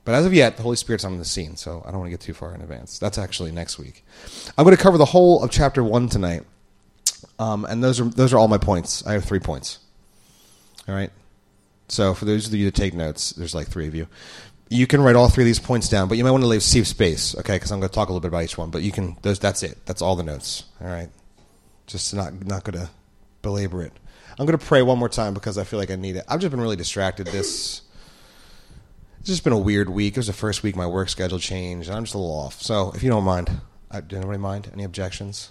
But 0.03 0.15
as 0.15 0.25
of 0.25 0.33
yet, 0.33 0.57
the 0.57 0.63
Holy 0.63 0.75
Spirit's 0.75 1.05
not 1.05 1.13
on 1.13 1.19
the 1.19 1.25
scene, 1.25 1.55
so 1.55 1.81
I 1.85 1.91
don't 1.91 1.99
want 1.99 2.07
to 2.07 2.11
get 2.11 2.19
too 2.19 2.33
far 2.33 2.53
in 2.53 2.59
advance. 2.59 2.99
That's 2.99 3.17
actually 3.17 3.53
next 3.53 3.79
week. 3.79 4.03
I'm 4.57 4.65
going 4.65 4.75
to 4.75 4.81
cover 4.81 4.97
the 4.97 5.05
whole 5.05 5.41
of 5.41 5.49
chapter 5.49 5.81
one 5.81 6.09
tonight, 6.09 6.43
um, 7.39 7.65
and 7.65 7.83
those 7.83 7.99
are 7.99 8.05
those 8.05 8.33
are 8.33 8.37
all 8.37 8.47
my 8.47 8.57
points. 8.57 9.05
I 9.05 9.13
have 9.13 9.25
three 9.25 9.39
points. 9.39 9.79
All 10.87 10.95
right. 10.95 11.11
So 11.87 12.13
for 12.13 12.25
those 12.25 12.47
of 12.47 12.53
you 12.53 12.65
that 12.65 12.75
take 12.75 12.93
notes, 12.93 13.31
there's 13.31 13.53
like 13.53 13.67
three 13.67 13.87
of 13.87 13.95
you. 13.95 14.07
You 14.69 14.87
can 14.87 15.01
write 15.01 15.15
all 15.15 15.29
three 15.29 15.43
of 15.43 15.47
these 15.47 15.59
points 15.59 15.89
down, 15.89 16.07
but 16.07 16.17
you 16.17 16.23
might 16.23 16.31
want 16.31 16.43
to 16.43 16.47
leave 16.47 16.63
safe 16.63 16.87
space, 16.87 17.35
okay? 17.37 17.55
Because 17.55 17.71
I'm 17.71 17.79
going 17.79 17.89
to 17.89 17.93
talk 17.93 18.09
a 18.09 18.11
little 18.11 18.21
bit 18.21 18.29
about 18.29 18.43
each 18.43 18.57
one. 18.57 18.71
But 18.71 18.81
you 18.81 18.91
can. 18.91 19.17
Those. 19.21 19.39
That's 19.39 19.63
it. 19.63 19.85
That's 19.85 20.01
all 20.01 20.15
the 20.15 20.23
notes. 20.23 20.63
All 20.81 20.87
right. 20.87 21.09
Just 21.87 22.13
not 22.13 22.45
not 22.45 22.63
going 22.63 22.85
to 22.85 22.89
belabor 23.41 23.83
it. 23.83 23.93
I'm 24.39 24.45
going 24.45 24.57
to 24.57 24.65
pray 24.65 24.81
one 24.81 24.97
more 24.97 25.09
time 25.09 25.33
because 25.33 25.57
I 25.57 25.63
feel 25.63 25.77
like 25.77 25.91
I 25.91 25.95
need 25.95 26.15
it. 26.15 26.25
I've 26.27 26.39
just 26.39 26.49
been 26.49 26.61
really 26.61 26.75
distracted 26.75 27.27
this 27.27 27.83
it's 29.23 29.29
just 29.29 29.45
been 29.45 29.53
a 29.53 29.57
weird 29.57 29.87
week. 29.87 30.17
It 30.17 30.19
was 30.19 30.27
the 30.27 30.33
first 30.33 30.63
week 30.63 30.75
my 30.75 30.85
work 30.85 31.07
schedule 31.07 31.39
changed, 31.39 31.87
and 31.87 31.95
I'm 31.95 32.03
just 32.03 32.13
a 32.13 32.17
little 32.17 32.35
off. 32.35 32.61
So 32.61 32.91
if 32.93 33.03
you 33.03 33.09
don't 33.09 33.23
mind, 33.23 33.49
I, 33.89 34.01
did 34.01 34.17
anybody 34.17 34.37
mind? 34.37 34.69
Any 34.73 34.83
objections? 34.83 35.49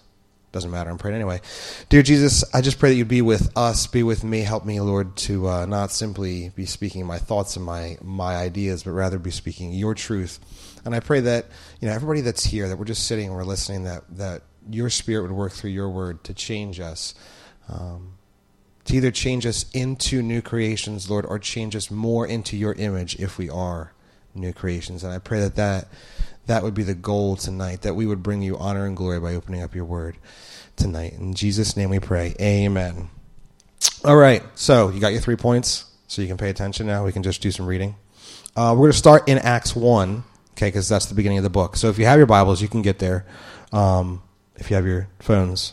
Doesn't 0.52 0.70
matter. 0.70 0.90
I'm 0.90 0.98
praying 0.98 1.16
anyway. 1.16 1.40
Dear 1.88 2.02
Jesus, 2.02 2.44
I 2.54 2.60
just 2.60 2.78
pray 2.78 2.90
that 2.90 2.96
you'd 2.96 3.08
be 3.08 3.22
with 3.22 3.50
us, 3.56 3.86
be 3.86 4.02
with 4.02 4.22
me. 4.22 4.40
Help 4.40 4.66
me, 4.66 4.80
Lord, 4.80 5.16
to 5.16 5.48
uh, 5.48 5.64
not 5.64 5.90
simply 5.90 6.50
be 6.54 6.66
speaking 6.66 7.06
my 7.06 7.18
thoughts 7.18 7.56
and 7.56 7.64
my 7.64 7.96
my 8.02 8.36
ideas, 8.36 8.82
but 8.82 8.90
rather 8.90 9.18
be 9.18 9.30
speaking 9.30 9.72
your 9.72 9.94
truth. 9.94 10.38
And 10.84 10.94
I 10.94 11.00
pray 11.00 11.20
that 11.20 11.46
you 11.80 11.88
know 11.88 11.94
everybody 11.94 12.20
that's 12.20 12.44
here, 12.44 12.68
that 12.68 12.76
we're 12.76 12.84
just 12.84 13.06
sitting 13.06 13.28
and 13.28 13.34
we're 13.34 13.44
listening, 13.44 13.84
that 13.84 14.04
that 14.18 14.42
your 14.70 14.90
Spirit 14.90 15.22
would 15.22 15.32
work 15.32 15.52
through 15.52 15.70
your 15.70 15.88
word 15.88 16.22
to 16.24 16.34
change 16.34 16.80
us. 16.80 17.14
Um, 17.68 18.18
to 18.84 18.96
either 18.96 19.10
change 19.10 19.46
us 19.46 19.64
into 19.72 20.22
new 20.22 20.42
creations, 20.42 21.08
Lord, 21.08 21.24
or 21.24 21.38
change 21.38 21.76
us 21.76 21.90
more 21.90 22.26
into 22.26 22.56
your 22.56 22.72
image 22.74 23.14
if 23.20 23.38
we 23.38 23.48
are 23.48 23.92
new 24.34 24.52
creations. 24.52 25.04
And 25.04 25.12
I 25.12 25.18
pray 25.18 25.40
that 25.40 25.54
that, 25.56 25.88
that 26.46 26.62
would 26.62 26.74
be 26.74 26.82
the 26.82 26.94
goal 26.94 27.36
tonight, 27.36 27.82
that 27.82 27.94
we 27.94 28.06
would 28.06 28.22
bring 28.22 28.42
you 28.42 28.56
honor 28.58 28.86
and 28.86 28.96
glory 28.96 29.20
by 29.20 29.34
opening 29.34 29.62
up 29.62 29.74
your 29.74 29.84
word 29.84 30.16
tonight. 30.76 31.14
In 31.14 31.34
Jesus' 31.34 31.76
name 31.76 31.90
we 31.90 32.00
pray. 32.00 32.34
Amen. 32.40 33.08
All 34.04 34.16
right, 34.16 34.42
so 34.54 34.90
you 34.90 35.00
got 35.00 35.12
your 35.12 35.20
three 35.20 35.36
points, 35.36 35.84
so 36.08 36.22
you 36.22 36.28
can 36.28 36.36
pay 36.36 36.50
attention 36.50 36.86
now. 36.86 37.04
We 37.04 37.12
can 37.12 37.22
just 37.22 37.42
do 37.42 37.50
some 37.50 37.66
reading. 37.66 37.94
Uh, 38.56 38.74
we're 38.76 38.84
going 38.84 38.92
to 38.92 38.98
start 38.98 39.28
in 39.28 39.38
Acts 39.38 39.74
1, 39.74 40.24
okay, 40.52 40.68
because 40.68 40.88
that's 40.88 41.06
the 41.06 41.14
beginning 41.14 41.38
of 41.38 41.44
the 41.44 41.50
book. 41.50 41.76
So 41.76 41.88
if 41.88 41.98
you 41.98 42.06
have 42.06 42.18
your 42.18 42.26
Bibles, 42.26 42.60
you 42.60 42.68
can 42.68 42.82
get 42.82 42.98
there. 42.98 43.24
Um, 43.72 44.22
if 44.56 44.70
you 44.70 44.76
have 44.76 44.86
your 44.86 45.08
phones, 45.20 45.72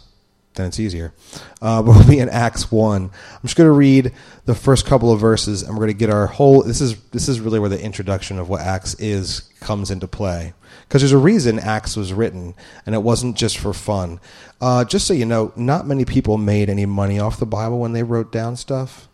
then 0.60 0.68
it's 0.68 0.80
easier. 0.80 1.14
Uh, 1.62 1.82
we'll 1.86 2.08
be 2.08 2.20
in 2.20 2.30
Acts 2.30 2.72
one. 2.72 3.04
I'm 3.04 3.42
just 3.44 3.56
going 3.56 3.68
to 3.68 3.72
read 3.72 4.12
the 4.46 4.56
first 4.56 4.86
couple 4.86 5.12
of 5.12 5.20
verses, 5.20 5.64
and 5.64 5.74
we're 5.74 5.86
going 5.86 5.88
to 5.90 5.94
get 5.94 6.10
our 6.10 6.28
whole. 6.28 6.64
This 6.64 6.82
is 6.82 7.00
this 7.12 7.30
is 7.30 7.40
really 7.40 7.60
where 7.60 7.70
the 7.70 7.82
introduction 7.82 8.40
of 8.40 8.50
what 8.50 8.62
Acts 8.62 8.96
is 8.96 9.50
comes 9.60 9.92
into 9.92 10.08
play, 10.08 10.54
because 10.88 11.02
there's 11.02 11.12
a 11.12 11.18
reason 11.18 11.60
Acts 11.60 11.96
was 11.96 12.14
written, 12.14 12.56
and 12.86 12.96
it 12.96 13.00
wasn't 13.00 13.38
just 13.38 13.58
for 13.58 13.74
fun. 13.74 14.20
Uh, 14.62 14.84
just 14.84 15.08
so 15.08 15.14
you 15.14 15.26
know, 15.26 15.54
not 15.56 15.88
many 15.88 16.06
people 16.06 16.38
made 16.38 16.70
any 16.70 16.86
money 16.86 17.20
off 17.20 17.40
the 17.40 17.46
Bible 17.46 17.80
when 17.80 17.94
they 17.94 18.04
wrote 18.04 18.32
down 18.32 18.56
stuff. 18.56 19.08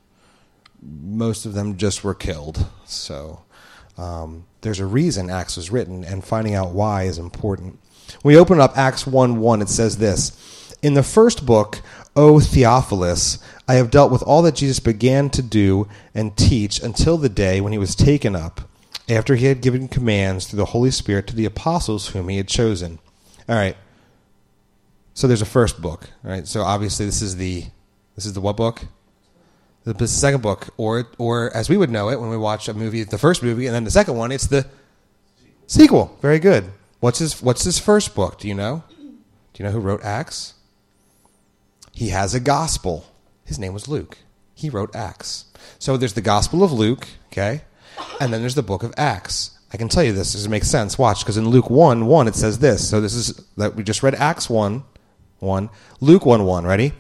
Most 0.81 1.45
of 1.45 1.53
them 1.53 1.77
just 1.77 2.03
were 2.03 2.13
killed. 2.13 2.67
So 2.85 3.43
um, 3.97 4.45
there's 4.61 4.79
a 4.79 4.85
reason 4.85 5.29
Acts 5.29 5.57
was 5.57 5.71
written, 5.71 6.03
and 6.03 6.23
finding 6.23 6.55
out 6.55 6.71
why 6.71 7.03
is 7.03 7.17
important. 7.17 7.79
When 8.21 8.33
we 8.35 8.39
open 8.39 8.59
up 8.59 8.77
Acts 8.77 9.07
1 9.07 9.39
1, 9.39 9.61
it 9.61 9.69
says 9.69 9.97
this 9.97 10.64
in 10.81 10.93
the 10.93 11.03
first 11.03 11.45
book, 11.45 11.81
O 12.15 12.39
Theophilus, 12.39 13.39
I 13.67 13.75
have 13.75 13.91
dealt 13.91 14.11
with 14.11 14.23
all 14.23 14.41
that 14.43 14.55
Jesus 14.55 14.79
began 14.79 15.29
to 15.31 15.41
do 15.41 15.87
and 16.13 16.37
teach 16.37 16.81
until 16.81 17.17
the 17.17 17.29
day 17.29 17.59
when 17.59 17.73
he 17.73 17.77
was 17.77 17.95
taken 17.95 18.35
up, 18.35 18.61
after 19.09 19.35
he 19.35 19.45
had 19.45 19.61
given 19.61 19.87
commands 19.87 20.47
through 20.47 20.57
the 20.57 20.65
Holy 20.65 20.91
Spirit 20.91 21.27
to 21.27 21.35
the 21.35 21.45
apostles 21.45 22.09
whom 22.09 22.29
he 22.29 22.37
had 22.37 22.47
chosen. 22.47 22.99
All 23.49 23.55
right. 23.55 23.75
So 25.13 25.27
there's 25.27 25.41
a 25.41 25.45
first 25.45 25.81
book, 25.81 26.09
right? 26.23 26.47
So 26.47 26.61
obviously 26.61 27.05
this 27.05 27.21
is 27.21 27.37
the 27.37 27.65
this 28.15 28.25
is 28.25 28.33
the 28.33 28.41
what 28.41 28.57
book? 28.57 28.81
The 29.83 30.07
second 30.07 30.41
book, 30.41 30.69
or 30.77 31.07
or 31.17 31.55
as 31.55 31.69
we 31.69 31.77
would 31.77 31.91
know 31.91 32.09
it 32.09 32.19
when 32.19 32.29
we 32.29 32.37
watch 32.37 32.67
a 32.67 32.73
movie, 32.73 33.03
the 33.03 33.17
first 33.17 33.43
movie, 33.43 33.67
and 33.67 33.75
then 33.75 33.83
the 33.83 33.91
second 33.91 34.17
one, 34.17 34.31
it's 34.31 34.47
the 34.47 34.65
sequel. 35.67 36.17
Very 36.21 36.39
good. 36.39 36.71
What's 36.99 37.19
his 37.19 37.41
What's 37.41 37.63
his 37.63 37.79
first 37.79 38.15
book? 38.15 38.39
Do 38.39 38.47
you 38.47 38.55
know? 38.55 38.83
Do 38.99 39.63
you 39.63 39.65
know 39.65 39.71
who 39.71 39.79
wrote 39.79 40.03
Acts? 40.03 40.55
He 41.95 42.09
has 42.09 42.35
a 42.35 42.41
gospel. 42.41 43.05
His 43.45 43.57
name 43.57 43.73
was 43.73 43.87
Luke. 43.87 44.17
He 44.53 44.69
wrote 44.69 44.93
Acts. 44.93 45.45
So 45.79 45.95
there's 45.95 46.13
the 46.13 46.21
Gospel 46.21 46.61
of 46.61 46.71
Luke, 46.71 47.07
okay? 47.27 47.61
And 48.19 48.33
then 48.33 48.41
there's 48.41 48.55
the 48.55 48.61
book 48.61 48.83
of 48.83 48.93
Acts. 48.97 49.57
I 49.73 49.77
can 49.77 49.87
tell 49.87 50.03
you 50.03 50.11
this 50.11 50.35
it 50.35 50.49
makes 50.49 50.69
sense. 50.69 50.97
Watch, 50.97 51.19
because 51.19 51.37
in 51.37 51.47
Luke 51.47 51.69
1 51.69 52.05
1, 52.05 52.27
it 52.27 52.35
says 52.35 52.59
this. 52.59 52.87
So 52.87 52.99
this 52.99 53.13
is 53.13 53.33
that 53.57 53.75
we 53.75 53.83
just 53.83 54.03
read 54.03 54.13
Acts 54.15 54.49
1 54.49 54.83
1, 55.39 55.69
Luke 56.01 56.25
1 56.25 56.45
1. 56.45 56.65
Ready? 56.65 56.91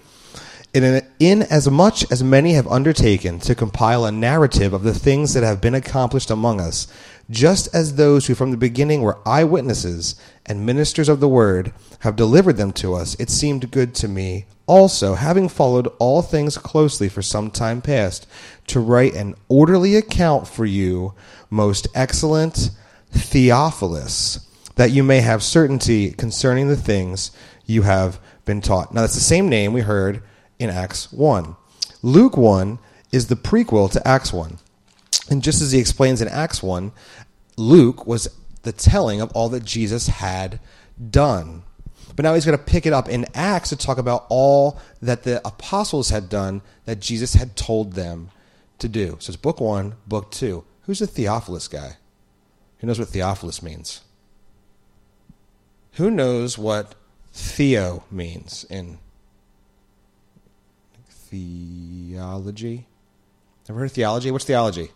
In, 0.73 1.05
in 1.19 1.41
as 1.43 1.69
much 1.69 2.09
as 2.09 2.23
many 2.23 2.53
have 2.53 2.67
undertaken 2.67 3.39
to 3.41 3.55
compile 3.55 4.05
a 4.05 4.11
narrative 4.11 4.73
of 4.73 4.83
the 4.83 4.93
things 4.93 5.33
that 5.33 5.43
have 5.43 5.61
been 5.61 5.75
accomplished 5.75 6.29
among 6.29 6.59
us, 6.59 6.87
just 7.29 7.73
as 7.73 7.95
those 7.95 8.27
who 8.27 8.35
from 8.35 8.51
the 8.51 8.57
beginning 8.57 9.01
were 9.01 9.19
eyewitnesses 9.25 10.15
and 10.45 10.65
ministers 10.65 11.09
of 11.09 11.19
the 11.19 11.27
word 11.27 11.73
have 11.99 12.15
delivered 12.15 12.57
them 12.57 12.71
to 12.73 12.93
us, 12.93 13.15
it 13.19 13.29
seemed 13.29 13.71
good 13.71 13.95
to 13.95 14.07
me 14.07 14.45
also, 14.67 15.13
having 15.13 15.47
followed 15.47 15.87
all 15.99 16.21
things 16.23 16.57
closely 16.57 17.07
for 17.07 17.21
some 17.21 17.51
time 17.51 17.81
past, 17.81 18.27
to 18.67 18.79
write 18.79 19.13
an 19.13 19.35
orderly 19.47 19.95
account 19.95 20.47
for 20.47 20.65
you, 20.65 21.13
most 21.51 21.87
excellent 21.93 22.71
Theophilus, 23.11 24.39
that 24.75 24.91
you 24.91 25.03
may 25.03 25.21
have 25.21 25.43
certainty 25.43 26.11
concerning 26.11 26.67
the 26.67 26.75
things 26.75 27.29
you 27.65 27.83
have 27.83 28.19
been 28.45 28.59
taught. 28.59 28.91
Now, 28.93 29.01
that's 29.01 29.13
the 29.13 29.21
same 29.21 29.47
name 29.49 29.71
we 29.71 29.81
heard 29.81 30.23
in 30.57 30.71
Acts 30.71 31.11
1. 31.13 31.55
Luke 32.01 32.35
1 32.35 32.79
is 33.11 33.27
the 33.27 33.35
prequel 33.35 33.91
to 33.91 34.07
Acts 34.07 34.33
1. 34.33 34.57
And 35.29 35.41
just 35.41 35.61
as 35.61 35.71
he 35.71 35.79
explains 35.79 36.21
in 36.21 36.27
Acts 36.27 36.61
1, 36.61 36.91
Luke 37.57 38.05
was 38.05 38.27
the 38.63 38.71
telling 38.71 39.21
of 39.21 39.31
all 39.31 39.49
that 39.49 39.63
Jesus 39.63 40.07
had 40.07 40.59
done. 41.09 41.63
But 42.15 42.23
now 42.23 42.33
he's 42.33 42.45
going 42.45 42.57
to 42.57 42.63
pick 42.63 42.85
it 42.85 42.93
up 42.93 43.09
in 43.09 43.25
Acts 43.33 43.69
to 43.69 43.75
talk 43.75 43.97
about 43.97 44.25
all 44.29 44.79
that 45.01 45.23
the 45.23 45.45
apostles 45.45 46.09
had 46.09 46.29
done 46.29 46.61
that 46.85 46.99
Jesus 46.99 47.33
had 47.33 47.55
told 47.55 47.93
them 47.93 48.29
to 48.79 48.87
do. 48.87 49.17
So 49.19 49.31
it's 49.31 49.37
book 49.37 49.59
one, 49.59 49.95
book 50.07 50.31
two. 50.31 50.63
Who's 50.83 50.99
the 50.99 51.07
Theophilus 51.07 51.67
guy? 51.67 51.97
Who 52.79 52.87
knows 52.87 52.99
what 52.99 53.09
Theophilus 53.09 53.61
means? 53.61 54.01
Who 55.93 56.11
knows 56.11 56.57
what 56.57 56.95
Theo 57.33 58.03
means 58.11 58.65
in 58.69 58.99
theology? 61.07 62.87
Ever 63.67 63.79
heard 63.79 63.85
of 63.85 63.91
theology? 63.93 64.29
What's 64.29 64.45
theology? 64.45 64.91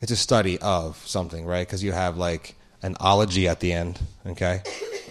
It's 0.00 0.12
a 0.12 0.16
study 0.16 0.58
of 0.58 0.96
something, 1.06 1.44
right? 1.44 1.66
Because 1.66 1.82
you 1.82 1.92
have 1.92 2.16
like 2.16 2.54
an 2.82 2.96
ology 3.00 3.48
at 3.48 3.60
the 3.60 3.72
end, 3.72 4.00
okay? 4.26 4.62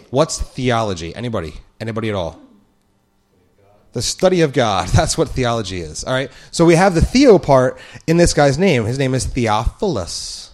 What's 0.09 0.39
theology? 0.39 1.15
Anybody? 1.15 1.53
Anybody 1.79 2.09
at 2.09 2.15
all? 2.15 2.39
The 3.93 4.01
study 4.01 4.41
of 4.41 4.53
God. 4.53 4.87
That's 4.95 5.17
what 5.17 5.29
theology 5.29 5.81
is. 5.81 6.03
All 6.03 6.13
right. 6.13 6.31
So 6.51 6.65
we 6.65 6.75
have 6.75 6.95
the 6.95 7.01
Theo 7.01 7.39
part 7.39 7.79
in 8.05 8.17
this 8.17 8.33
guy's 8.33 8.57
name. 8.57 8.85
His 8.85 8.99
name 8.99 9.13
is 9.13 9.25
Theophilus. 9.25 10.51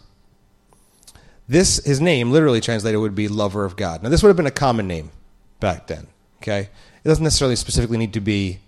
This, 1.48 1.84
his 1.84 2.00
name, 2.00 2.32
literally 2.32 2.62
translated, 2.62 3.00
would 3.00 3.16
be 3.16 3.28
lover 3.28 3.66
of 3.66 3.76
God. 3.76 4.02
Now, 4.02 4.10
this 4.10 4.24
would 4.24 4.30
have 4.30 4.38
been 4.38 4.48
a 4.48 4.52
common 4.52 4.88
name 4.88 5.12
back 5.60 5.88
then. 5.88 6.08
Okay. 6.42 6.70
It 7.04 7.08
doesn't 7.08 7.24
necessarily 7.24 7.58
specifically 7.58 7.98
need 7.98 8.14
to 8.14 8.22
be 8.22 8.60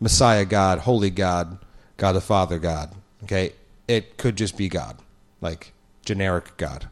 Messiah 0.00 0.44
God, 0.44 0.80
Holy 0.80 1.10
God, 1.10 1.58
God 1.96 2.12
the 2.12 2.20
Father 2.20 2.58
God. 2.58 2.92
Okay, 3.22 3.52
it 3.88 4.16
could 4.16 4.36
just 4.36 4.56
be 4.56 4.68
God, 4.68 4.98
like 5.40 5.72
generic 6.04 6.56
God. 6.56 6.88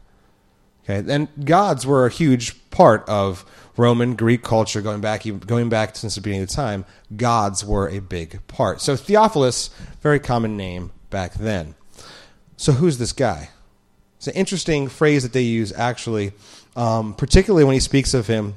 Okay, 0.83 1.13
and 1.13 1.27
gods 1.45 1.85
were 1.85 2.05
a 2.05 2.09
huge 2.09 2.69
part 2.71 3.07
of 3.07 3.45
Roman 3.77 4.15
Greek 4.15 4.43
culture 4.43 4.81
going 4.81 5.01
back 5.01 5.23
going 5.45 5.69
back 5.69 5.95
since 5.95 6.15
the 6.15 6.21
beginning 6.21 6.43
of 6.43 6.49
time. 6.49 6.85
Gods 7.15 7.63
were 7.65 7.87
a 7.87 7.99
big 7.99 8.45
part. 8.47 8.81
So 8.81 8.95
Theophilus, 8.95 9.69
very 10.01 10.19
common 10.19 10.57
name 10.57 10.91
back 11.09 11.33
then. 11.35 11.75
So 12.57 12.73
who's 12.73 12.97
this 12.97 13.13
guy? 13.13 13.49
It's 14.17 14.27
an 14.27 14.35
interesting 14.35 14.87
phrase 14.87 15.23
that 15.23 15.33
they 15.33 15.41
use 15.41 15.71
actually, 15.73 16.33
um, 16.75 17.13
particularly 17.15 17.63
when 17.63 17.73
he 17.73 17.79
speaks 17.79 18.13
of 18.13 18.27
him 18.27 18.55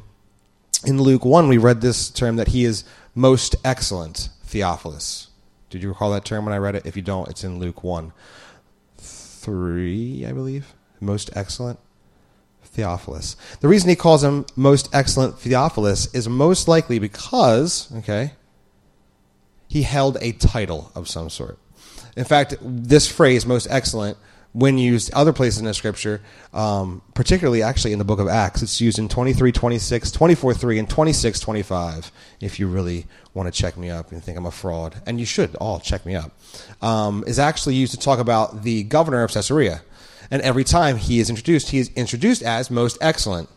in 0.85 1.01
Luke 1.01 1.25
one. 1.25 1.49
We 1.49 1.59
read 1.59 1.81
this 1.81 2.11
term 2.11 2.37
that 2.37 2.49
he 2.49 2.65
is 2.65 2.85
most 3.15 3.57
excellent, 3.65 4.29
Theophilus. 4.45 5.29
Did 5.75 5.83
you 5.83 5.89
recall 5.89 6.13
that 6.13 6.25
term 6.25 6.45
when 6.45 6.55
I 6.55 6.59
read 6.59 6.77
it? 6.77 6.87
If 6.87 6.95
you 6.95 7.03
don't, 7.03 7.29
it's 7.29 7.43
in 7.43 7.59
Luke 7.59 7.83
one 7.83 8.13
three, 8.97 10.25
I 10.25 10.31
believe. 10.31 10.73
Most 11.01 11.31
excellent. 11.35 11.81
Theophilus. 12.63 13.37
The 13.59 13.67
reason 13.67 13.89
he 13.89 13.97
calls 13.97 14.23
him 14.23 14.47
most 14.55 14.89
excellent 14.95 15.37
Theophilus 15.41 16.15
is 16.15 16.29
most 16.29 16.69
likely 16.69 17.01
because, 17.01 17.93
okay, 17.97 18.35
he 19.67 19.83
held 19.83 20.17
a 20.21 20.31
title 20.31 20.93
of 20.95 21.09
some 21.09 21.29
sort. 21.29 21.59
In 22.17 22.25
fact, 22.25 22.55
this 22.63 23.11
phrase, 23.11 23.45
most 23.45 23.67
excellent, 23.69 24.17
when 24.55 24.79
used 24.79 25.13
other 25.13 25.33
places 25.33 25.59
in 25.59 25.65
the 25.65 25.75
scripture, 25.75 26.21
um, 26.53 27.03
particularly 27.13 27.61
actually 27.61 27.93
in 27.93 27.99
the 27.99 28.05
book 28.05 28.21
of 28.21 28.29
Acts, 28.29 28.63
it's 28.63 28.81
used 28.81 29.01
in 29.01 29.09
23, 29.09 29.51
26, 29.51 30.13
24, 30.13 30.55
3, 30.55 30.79
and 30.79 30.89
26, 30.89 31.41
25, 31.41 32.13
if 32.41 32.61
you 32.61 32.69
really 32.69 33.05
want 33.35 33.53
to 33.53 33.61
check 33.61 33.77
me 33.77 33.91
up 33.91 34.13
and 34.13 34.23
think 34.23 34.39
I'm 34.39 34.47
a 34.47 34.53
fraud. 34.53 34.95
And 35.07 35.19
you 35.19 35.27
should 35.27 35.57
all 35.57 35.81
check 35.81 36.07
me 36.07 36.15
up. 36.15 36.31
Um, 36.81 37.25
is 37.27 37.41
actually 37.41 37.75
used 37.75 37.93
to 37.95 37.99
talk 37.99 38.21
about 38.21 38.63
the 38.63 38.85
governor 38.85 39.25
of 39.25 39.33
Caesarea. 39.33 39.83
And 40.31 40.41
every 40.43 40.65
time 40.65 40.99
he 40.99 41.19
is 41.19 41.29
introduced, 41.29 41.71
he 41.71 41.79
is 41.79 41.91
introduced 41.97 42.43
as 42.45 42.71
most 42.71 42.97
excellent. 43.01 43.49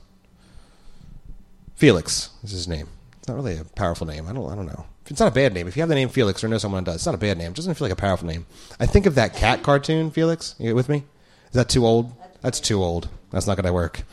Felix 1.76 2.32
is 2.44 2.50
his 2.50 2.68
name. 2.68 2.88
It's 3.20 3.28
not 3.28 3.38
really 3.38 3.56
a 3.56 3.64
powerful 3.64 4.08
name. 4.08 4.28
I 4.28 4.34
don't, 4.34 4.52
I 4.52 4.56
don't 4.56 4.66
know. 4.66 4.88
It's 5.10 5.20
not 5.20 5.30
a 5.30 5.36
bad 5.36 5.54
name. 5.54 5.68
If 5.68 5.76
you 5.76 5.82
have 5.82 5.90
the 5.90 5.96
name 5.96 6.10
Felix 6.10 6.44
or 6.44 6.48
know 6.48 6.58
someone 6.58 6.84
does, 6.84 6.96
it's 6.96 7.06
not 7.06 7.16
a 7.16 7.20
bad 7.20 7.38
name. 7.38 7.52
It 7.52 7.56
doesn't 7.56 7.74
feel 7.76 7.86
like 7.86 7.98
a 7.98 8.02
powerful 8.02 8.28
name. 8.28 8.46
I 8.80 8.86
think 8.86 9.06
of 9.06 9.16
that 9.16 9.34
cat 9.36 9.64
cartoon, 9.64 10.12
Felix. 10.12 10.56
You 10.60 10.76
with 10.76 10.90
me? 10.90 11.04
Is 11.48 11.54
that 11.54 11.70
too 11.70 11.86
old? 11.86 12.14
That's 12.42 12.60
too 12.60 12.84
old. 12.84 13.10
That's 13.32 13.48
not 13.48 13.56
going 13.56 13.66
to 13.66 13.74
work. 13.74 14.04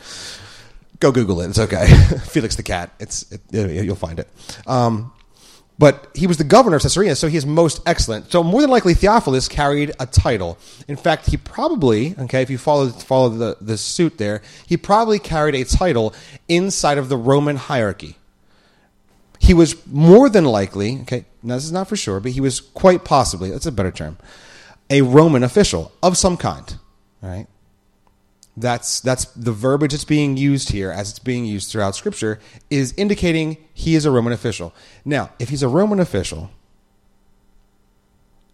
Go 1.01 1.13
Google 1.13 1.41
it. 1.41 1.49
It's 1.49 1.59
okay. 1.59 1.87
Felix 2.25 2.57
the 2.57 2.63
cat. 2.63 2.91
It's 3.01 3.31
it, 3.33 3.41
you'll 3.53 3.97
find 3.97 4.19
it. 4.19 4.29
Um, 4.67 5.13
but 5.79 6.09
he 6.15 6.27
was 6.29 6.37
the 6.37 6.45
governor 6.45 6.77
of 6.77 6.83
Caesarea, 6.83 7.17
so 7.17 7.27
he 7.27 7.37
is 7.37 7.45
most 7.45 7.83
excellent. 7.85 8.31
So 8.31 8.45
more 8.45 8.61
than 8.61 8.71
likely, 8.71 8.95
Theophilus 8.95 9.49
carried 9.49 9.93
a 9.99 10.07
title. 10.07 10.57
In 10.87 10.97
fact, 10.97 11.27
he 11.27 11.37
probably, 11.37 12.15
okay, 12.17 12.43
if 12.43 12.51
you 12.51 12.59
follow 12.59 12.89
follow 12.91 13.29
the, 13.29 13.57
the 13.61 13.77
suit 13.77 14.19
there, 14.19 14.41
he 14.67 14.77
probably 14.77 15.19
carried 15.19 15.57
a 15.57 15.65
title 15.65 16.15
inside 16.49 16.97
of 16.97 17.09
the 17.09 17.17
Roman 17.17 17.57
hierarchy. 17.57 18.17
He 19.45 19.53
was 19.53 19.87
more 19.87 20.31
than 20.31 20.47
likely, 20.47 21.01
okay, 21.03 21.27
now 21.43 21.57
this 21.57 21.65
is 21.65 21.73
not 21.73 21.87
for 21.87 21.97
sure, 21.97 22.19
but 22.19 22.33
he 22.33 22.41
was 22.41 22.61
quite 22.61 23.05
possibly, 23.05 23.51
that's 23.51 23.67
a 23.67 23.73
better 23.73 23.91
term, 23.91 24.17
a 24.89 25.03
Roman 25.03 25.43
official 25.43 25.93
of 26.03 26.17
some 26.17 26.39
kind. 26.39 26.79
Right? 27.21 27.47
That's 28.57 29.01
that's 29.01 29.27
the 29.27 29.53
verbiage 29.53 29.93
that's 29.93 30.05
being 30.05 30.39
used 30.39 30.71
here, 30.71 30.91
as 30.91 31.11
it's 31.11 31.19
being 31.19 31.45
used 31.45 31.71
throughout 31.71 31.95
Scripture, 31.95 32.41
is 32.71 32.95
indicating 32.97 33.59
he 33.75 33.95
is 33.97 34.07
a 34.07 34.11
Roman 34.11 34.33
official. 34.33 34.73
Now, 35.05 35.31
if 35.39 35.51
he's 35.51 35.63
a 35.63 35.69
Roman 35.69 36.01
official 36.01 36.51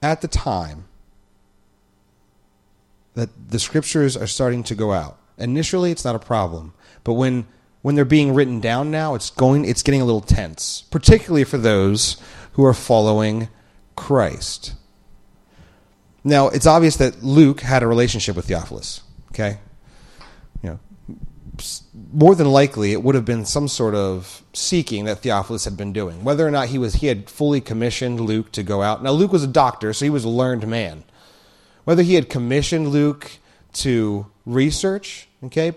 at 0.02 0.22
the 0.22 0.28
time 0.28 0.88
that 3.14 3.28
the 3.50 3.58
Scriptures 3.58 4.16
are 4.16 4.26
starting 4.26 4.64
to 4.64 4.74
go 4.74 4.92
out, 4.92 5.18
initially 5.38 5.92
it's 5.92 6.04
not 6.04 6.16
a 6.16 6.20
problem, 6.20 6.72
but 7.04 7.12
when 7.12 7.46
when 7.82 7.94
they're 7.94 8.04
being 8.04 8.34
written 8.34 8.60
down 8.60 8.90
now, 8.90 9.14
it's 9.14 9.30
going 9.30 9.64
it's 9.64 9.82
getting 9.82 10.00
a 10.00 10.04
little 10.04 10.20
tense, 10.20 10.82
particularly 10.90 11.44
for 11.44 11.58
those 11.58 12.20
who 12.52 12.64
are 12.64 12.74
following 12.74 13.48
Christ. 13.96 14.74
Now, 16.22 16.48
it's 16.48 16.66
obvious 16.66 16.96
that 16.96 17.22
Luke 17.22 17.60
had 17.60 17.82
a 17.82 17.86
relationship 17.86 18.36
with 18.36 18.46
Theophilus, 18.46 19.02
okay? 19.32 19.58
You 20.62 20.70
know, 20.70 20.80
more 22.12 22.34
than 22.34 22.50
likely 22.50 22.92
it 22.92 23.02
would 23.02 23.14
have 23.14 23.24
been 23.24 23.46
some 23.46 23.68
sort 23.68 23.94
of 23.94 24.42
seeking 24.52 25.06
that 25.06 25.20
Theophilus 25.20 25.64
had 25.64 25.76
been 25.76 25.92
doing. 25.92 26.22
Whether 26.22 26.46
or 26.46 26.50
not 26.50 26.68
he 26.68 26.78
was 26.78 26.94
he 26.94 27.06
had 27.06 27.30
fully 27.30 27.60
commissioned 27.60 28.20
Luke 28.20 28.52
to 28.52 28.62
go 28.62 28.82
out. 28.82 29.02
Now 29.02 29.12
Luke 29.12 29.32
was 29.32 29.44
a 29.44 29.48
doctor, 29.48 29.92
so 29.92 30.04
he 30.04 30.10
was 30.10 30.24
a 30.24 30.28
learned 30.28 30.66
man. 30.66 31.04
Whether 31.84 32.02
he 32.02 32.14
had 32.14 32.28
commissioned 32.28 32.88
Luke 32.88 33.38
to 33.74 34.26
research, 34.44 35.28
okay? 35.44 35.72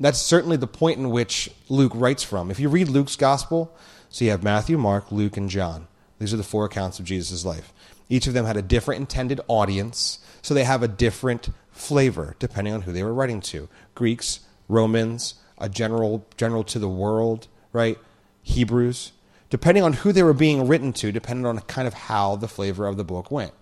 That's 0.00 0.18
certainly 0.18 0.56
the 0.56 0.66
point 0.66 0.98
in 0.98 1.10
which 1.10 1.50
Luke 1.68 1.92
writes 1.94 2.24
from. 2.24 2.50
If 2.50 2.58
you 2.58 2.70
read 2.70 2.88
Luke's 2.88 3.16
gospel, 3.16 3.76
so 4.08 4.24
you 4.24 4.30
have 4.30 4.42
Matthew, 4.42 4.78
Mark, 4.78 5.12
Luke, 5.12 5.36
and 5.36 5.50
John. 5.50 5.86
These 6.18 6.32
are 6.32 6.38
the 6.38 6.42
four 6.42 6.64
accounts 6.64 6.98
of 6.98 7.04
Jesus' 7.04 7.44
life. 7.44 7.72
Each 8.08 8.26
of 8.26 8.32
them 8.32 8.46
had 8.46 8.56
a 8.56 8.62
different 8.62 9.00
intended 9.00 9.40
audience, 9.46 10.18
so 10.42 10.54
they 10.54 10.64
have 10.64 10.82
a 10.82 10.88
different 10.88 11.50
flavor 11.70 12.34
depending 12.38 12.74
on 12.74 12.82
who 12.82 12.92
they 12.92 13.04
were 13.04 13.14
writing 13.14 13.40
to. 13.42 13.68
Greeks, 13.94 14.40
Romans, 14.68 15.34
a 15.58 15.68
general 15.68 16.26
general 16.36 16.64
to 16.64 16.78
the 16.78 16.88
world, 16.88 17.46
right? 17.72 17.98
Hebrews, 18.42 19.12
depending 19.50 19.84
on 19.84 19.92
who 19.92 20.12
they 20.12 20.22
were 20.22 20.32
being 20.32 20.66
written 20.66 20.92
to, 20.94 21.12
depended 21.12 21.46
on 21.46 21.58
kind 21.60 21.86
of 21.86 21.94
how 21.94 22.36
the 22.36 22.48
flavor 22.48 22.86
of 22.86 22.96
the 22.96 23.04
book 23.04 23.30
went. 23.30 23.52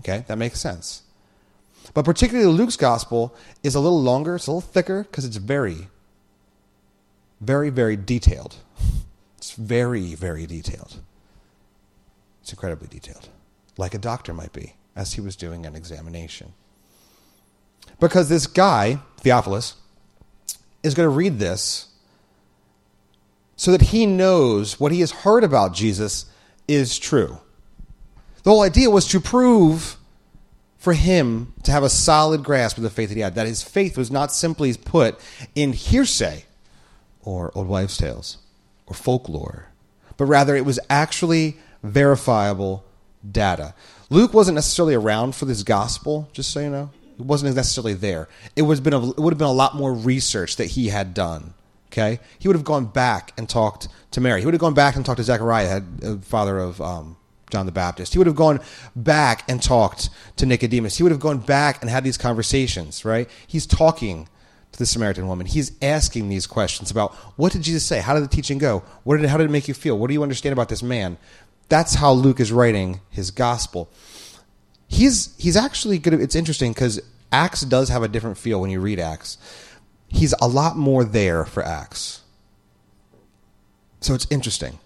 Okay, 0.00 0.24
that 0.28 0.38
makes 0.38 0.60
sense. 0.60 1.02
But 1.94 2.04
particularly 2.04 2.50
Luke's 2.50 2.76
gospel 2.76 3.34
is 3.62 3.74
a 3.74 3.80
little 3.80 4.02
longer, 4.02 4.36
it's 4.36 4.46
a 4.46 4.52
little 4.52 4.60
thicker 4.60 5.04
because 5.04 5.24
it's 5.24 5.36
very, 5.36 5.88
very, 7.40 7.70
very 7.70 7.96
detailed. 7.96 8.56
It's 9.36 9.52
very, 9.52 10.14
very 10.14 10.46
detailed. 10.46 11.00
It's 12.42 12.52
incredibly 12.52 12.88
detailed, 12.88 13.28
like 13.76 13.94
a 13.94 13.98
doctor 13.98 14.34
might 14.34 14.52
be 14.52 14.74
as 14.96 15.14
he 15.14 15.20
was 15.20 15.36
doing 15.36 15.64
an 15.64 15.76
examination. 15.76 16.54
Because 18.00 18.28
this 18.28 18.46
guy, 18.46 19.00
Theophilus, 19.18 19.76
is 20.82 20.94
going 20.94 21.06
to 21.06 21.14
read 21.14 21.38
this 21.38 21.88
so 23.56 23.72
that 23.72 23.82
he 23.82 24.06
knows 24.06 24.78
what 24.78 24.92
he 24.92 25.00
has 25.00 25.10
heard 25.10 25.42
about 25.42 25.74
Jesus 25.74 26.26
is 26.68 26.98
true. 26.98 27.38
The 28.44 28.50
whole 28.50 28.62
idea 28.62 28.88
was 28.88 29.06
to 29.08 29.20
prove 29.20 29.96
for 30.78 30.92
him 30.92 31.52
to 31.64 31.72
have 31.72 31.82
a 31.82 31.90
solid 31.90 32.44
grasp 32.44 32.76
of 32.76 32.84
the 32.84 32.90
faith 32.90 33.08
that 33.08 33.16
he 33.16 33.20
had, 33.20 33.34
that 33.34 33.46
his 33.46 33.62
faith 33.62 33.98
was 33.98 34.10
not 34.10 34.32
simply 34.32 34.72
put 34.74 35.18
in 35.54 35.72
hearsay 35.72 36.44
or 37.22 37.50
old 37.54 37.66
wives' 37.66 37.98
tales 37.98 38.38
or 38.86 38.94
folklore, 38.94 39.66
but 40.16 40.24
rather 40.26 40.56
it 40.56 40.64
was 40.64 40.78
actually 40.88 41.56
verifiable 41.82 42.84
data. 43.28 43.74
Luke 44.08 44.32
wasn't 44.32 44.54
necessarily 44.54 44.94
around 44.94 45.34
for 45.34 45.44
this 45.44 45.62
gospel, 45.62 46.28
just 46.32 46.50
so 46.50 46.60
you 46.60 46.70
know. 46.70 46.90
It 47.18 47.24
wasn't 47.24 47.54
necessarily 47.56 47.94
there. 47.94 48.28
It 48.54 48.62
would 48.62 48.76
have 48.76 48.84
been 48.84 48.94
a, 48.94 49.10
it 49.10 49.18
would 49.18 49.32
have 49.32 49.38
been 49.38 49.48
a 49.48 49.52
lot 49.52 49.74
more 49.74 49.92
research 49.92 50.56
that 50.56 50.66
he 50.66 50.88
had 50.88 51.12
done. 51.12 51.54
Okay, 51.90 52.20
he 52.38 52.48
would 52.48 52.56
have 52.56 52.64
gone 52.64 52.84
back 52.84 53.32
and 53.36 53.48
talked 53.48 53.88
to 54.12 54.20
Mary. 54.20 54.40
He 54.40 54.46
would 54.46 54.54
have 54.54 54.60
gone 54.60 54.74
back 54.74 54.94
and 54.94 55.04
talked 55.04 55.16
to 55.16 55.24
Zechariah, 55.24 55.82
uh, 56.04 56.16
father 56.18 56.58
of 56.58 56.80
um, 56.80 57.16
John 57.50 57.66
the 57.66 57.72
Baptist. 57.72 58.12
He 58.12 58.18
would 58.18 58.26
have 58.26 58.36
gone 58.36 58.60
back 58.94 59.44
and 59.48 59.62
talked 59.62 60.10
to 60.36 60.46
Nicodemus. 60.46 60.96
He 60.96 61.02
would 61.02 61.12
have 61.12 61.20
gone 61.20 61.38
back 61.38 61.80
and 61.80 61.90
had 61.90 62.04
these 62.04 62.18
conversations. 62.18 63.04
Right? 63.04 63.28
He's 63.46 63.66
talking 63.66 64.28
to 64.72 64.78
the 64.78 64.86
Samaritan 64.86 65.28
woman. 65.28 65.46
He's 65.46 65.72
asking 65.80 66.28
these 66.28 66.46
questions 66.46 66.90
about 66.90 67.14
what 67.36 67.52
did 67.52 67.62
Jesus 67.62 67.84
say? 67.84 68.00
How 68.00 68.14
did 68.14 68.24
the 68.24 68.28
teaching 68.28 68.58
go? 68.58 68.82
What 69.04 69.18
did 69.18 69.28
how 69.28 69.36
did 69.36 69.44
it 69.44 69.52
make 69.52 69.68
you 69.68 69.74
feel? 69.74 69.98
What 69.98 70.08
do 70.08 70.14
you 70.14 70.22
understand 70.22 70.52
about 70.52 70.68
this 70.68 70.82
man? 70.82 71.18
That's 71.68 71.94
how 71.94 72.12
Luke 72.12 72.40
is 72.40 72.50
writing 72.50 73.00
his 73.10 73.30
gospel 73.30 73.90
he's 74.88 75.36
he's 75.36 75.56
actually 75.56 75.98
good. 75.98 76.14
It's 76.14 76.34
interesting 76.34 76.72
because 76.72 77.00
Acts 77.30 77.60
does 77.60 77.90
have 77.90 78.02
a 78.02 78.08
different 78.08 78.38
feel 78.38 78.60
when 78.60 78.70
you 78.70 78.80
read 78.80 78.98
Acts. 78.98 79.38
He's 80.08 80.34
a 80.40 80.48
lot 80.48 80.76
more 80.76 81.04
there 81.04 81.44
for 81.44 81.62
Acts, 81.62 82.22
so 84.00 84.14
it's 84.14 84.26
interesting. 84.30 84.78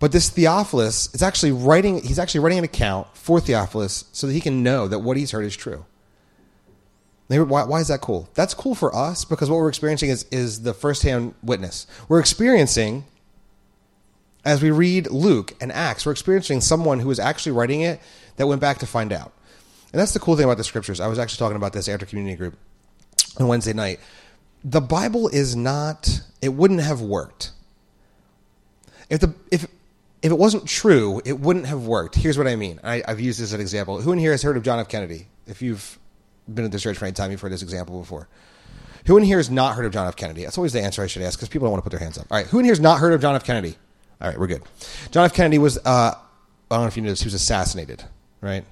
But 0.00 0.12
this 0.12 0.30
Theophilus 0.30 1.14
is 1.14 1.22
actually 1.22 1.52
writing. 1.52 2.02
He's 2.02 2.18
actually 2.18 2.40
writing 2.40 2.58
an 2.58 2.64
account 2.64 3.06
for 3.14 3.38
Theophilus 3.38 4.06
so 4.12 4.26
that 4.26 4.32
he 4.32 4.40
can 4.40 4.64
know 4.64 4.88
that 4.88 4.98
what 4.98 5.16
he's 5.16 5.30
heard 5.30 5.44
is 5.44 5.54
true. 5.54 5.84
Why, 7.28 7.62
why 7.62 7.80
is 7.80 7.86
that 7.88 8.00
cool? 8.00 8.28
That's 8.34 8.54
cool 8.54 8.74
for 8.74 8.92
us 8.92 9.24
because 9.24 9.48
what 9.48 9.58
we're 9.58 9.68
experiencing 9.68 10.08
is 10.10 10.24
is 10.32 10.62
the 10.62 10.74
firsthand 10.74 11.34
witness. 11.44 11.86
We're 12.08 12.18
experiencing 12.18 13.04
as 14.44 14.62
we 14.62 14.70
read 14.70 15.10
Luke 15.10 15.54
and 15.60 15.70
Acts, 15.70 16.06
we're 16.06 16.12
experiencing 16.12 16.60
someone 16.60 16.98
who 17.00 17.10
is 17.10 17.18
actually 17.18 17.52
writing 17.52 17.82
it 17.82 18.00
that 18.36 18.46
went 18.46 18.60
back 18.60 18.78
to 18.78 18.86
find 18.86 19.12
out. 19.12 19.32
And 19.92 20.00
that's 20.00 20.12
the 20.12 20.18
cool 20.18 20.36
thing 20.36 20.44
about 20.44 20.56
the 20.56 20.64
scriptures. 20.64 21.00
I 21.00 21.08
was 21.08 21.18
actually 21.18 21.38
talking 21.38 21.56
about 21.56 21.72
this 21.72 21.88
after 21.88 22.06
community 22.06 22.36
group 22.36 22.56
on 23.38 23.48
Wednesday 23.48 23.72
night. 23.72 24.00
The 24.64 24.80
Bible 24.80 25.28
is 25.28 25.56
not, 25.56 26.22
it 26.40 26.50
wouldn't 26.50 26.80
have 26.80 27.00
worked. 27.00 27.52
If 29.08 29.20
the, 29.20 29.34
if, 29.50 29.66
if 30.22 30.30
it 30.30 30.38
wasn't 30.38 30.66
true, 30.66 31.22
it 31.24 31.40
wouldn't 31.40 31.66
have 31.66 31.86
worked. 31.86 32.14
Here's 32.14 32.36
what 32.36 32.46
I 32.46 32.56
mean. 32.56 32.78
I, 32.84 33.02
I've 33.06 33.20
used 33.20 33.40
this 33.40 33.44
as 33.44 33.52
an 33.54 33.60
example. 33.60 34.00
Who 34.00 34.12
in 34.12 34.18
here 34.18 34.32
has 34.32 34.42
heard 34.42 34.56
of 34.56 34.62
John 34.62 34.78
F. 34.78 34.88
Kennedy? 34.88 35.28
If 35.46 35.62
you've 35.62 35.98
been 36.52 36.64
at 36.64 36.72
this 36.72 36.82
church 36.82 36.98
for 36.98 37.06
any 37.06 37.14
time, 37.14 37.30
you've 37.30 37.40
heard 37.40 37.52
this 37.52 37.62
example 37.62 37.98
before. 37.98 38.28
Who 39.06 39.16
in 39.16 39.24
here 39.24 39.38
has 39.38 39.50
not 39.50 39.76
heard 39.76 39.86
of 39.86 39.92
John 39.92 40.06
F. 40.06 40.16
Kennedy? 40.16 40.44
That's 40.44 40.58
always 40.58 40.74
the 40.74 40.82
answer 40.82 41.02
I 41.02 41.06
should 41.06 41.22
ask 41.22 41.38
because 41.38 41.48
people 41.48 41.66
don't 41.66 41.72
want 41.72 41.84
to 41.84 41.90
put 41.90 41.96
their 41.96 42.04
hands 42.04 42.18
up. 42.18 42.26
All 42.30 42.36
right, 42.36 42.46
who 42.46 42.58
in 42.58 42.64
here 42.64 42.72
has 42.72 42.80
not 42.80 42.98
heard 42.98 43.14
of 43.14 43.22
John 43.22 43.34
F. 43.34 43.44
Kennedy? 43.44 43.76
All 44.20 44.28
right, 44.28 44.38
we're 44.38 44.46
good. 44.46 44.62
John 45.10 45.24
F. 45.24 45.32
Kennedy 45.32 45.58
was, 45.58 45.78
uh, 45.78 45.80
I 45.90 46.14
don't 46.70 46.82
know 46.82 46.86
if 46.86 46.96
you 46.96 47.02
know 47.02 47.08
this, 47.08 47.22
he 47.22 47.26
was 47.26 47.34
assassinated, 47.34 48.04
right? 48.42 48.64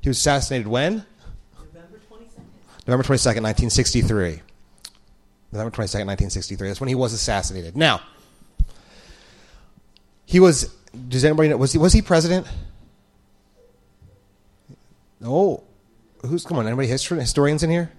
He 0.00 0.08
was 0.08 0.18
assassinated 0.18 0.66
when? 0.66 1.06
November 1.56 2.00
22nd. 2.10 2.88
November 2.88 3.04
22nd, 3.04 3.42
1963. 3.42 4.40
November 5.52 5.70
22nd, 5.70 6.06
1963. 6.06 6.68
That's 6.68 6.80
when 6.80 6.88
he 6.88 6.94
was 6.96 7.12
assassinated. 7.12 7.76
Now, 7.76 8.00
he 10.32 10.40
was, 10.40 10.74
does 11.10 11.26
anybody 11.26 11.50
know, 11.50 11.58
was 11.58 11.72
he, 11.72 11.78
was 11.78 11.92
he 11.92 12.00
president? 12.00 12.46
Oh, 15.22 15.62
who's, 16.24 16.46
come 16.46 16.56
on, 16.56 16.66
anybody 16.66 16.88
history, 16.88 17.20
historians 17.20 17.62
in 17.62 17.68
here? 17.68 17.92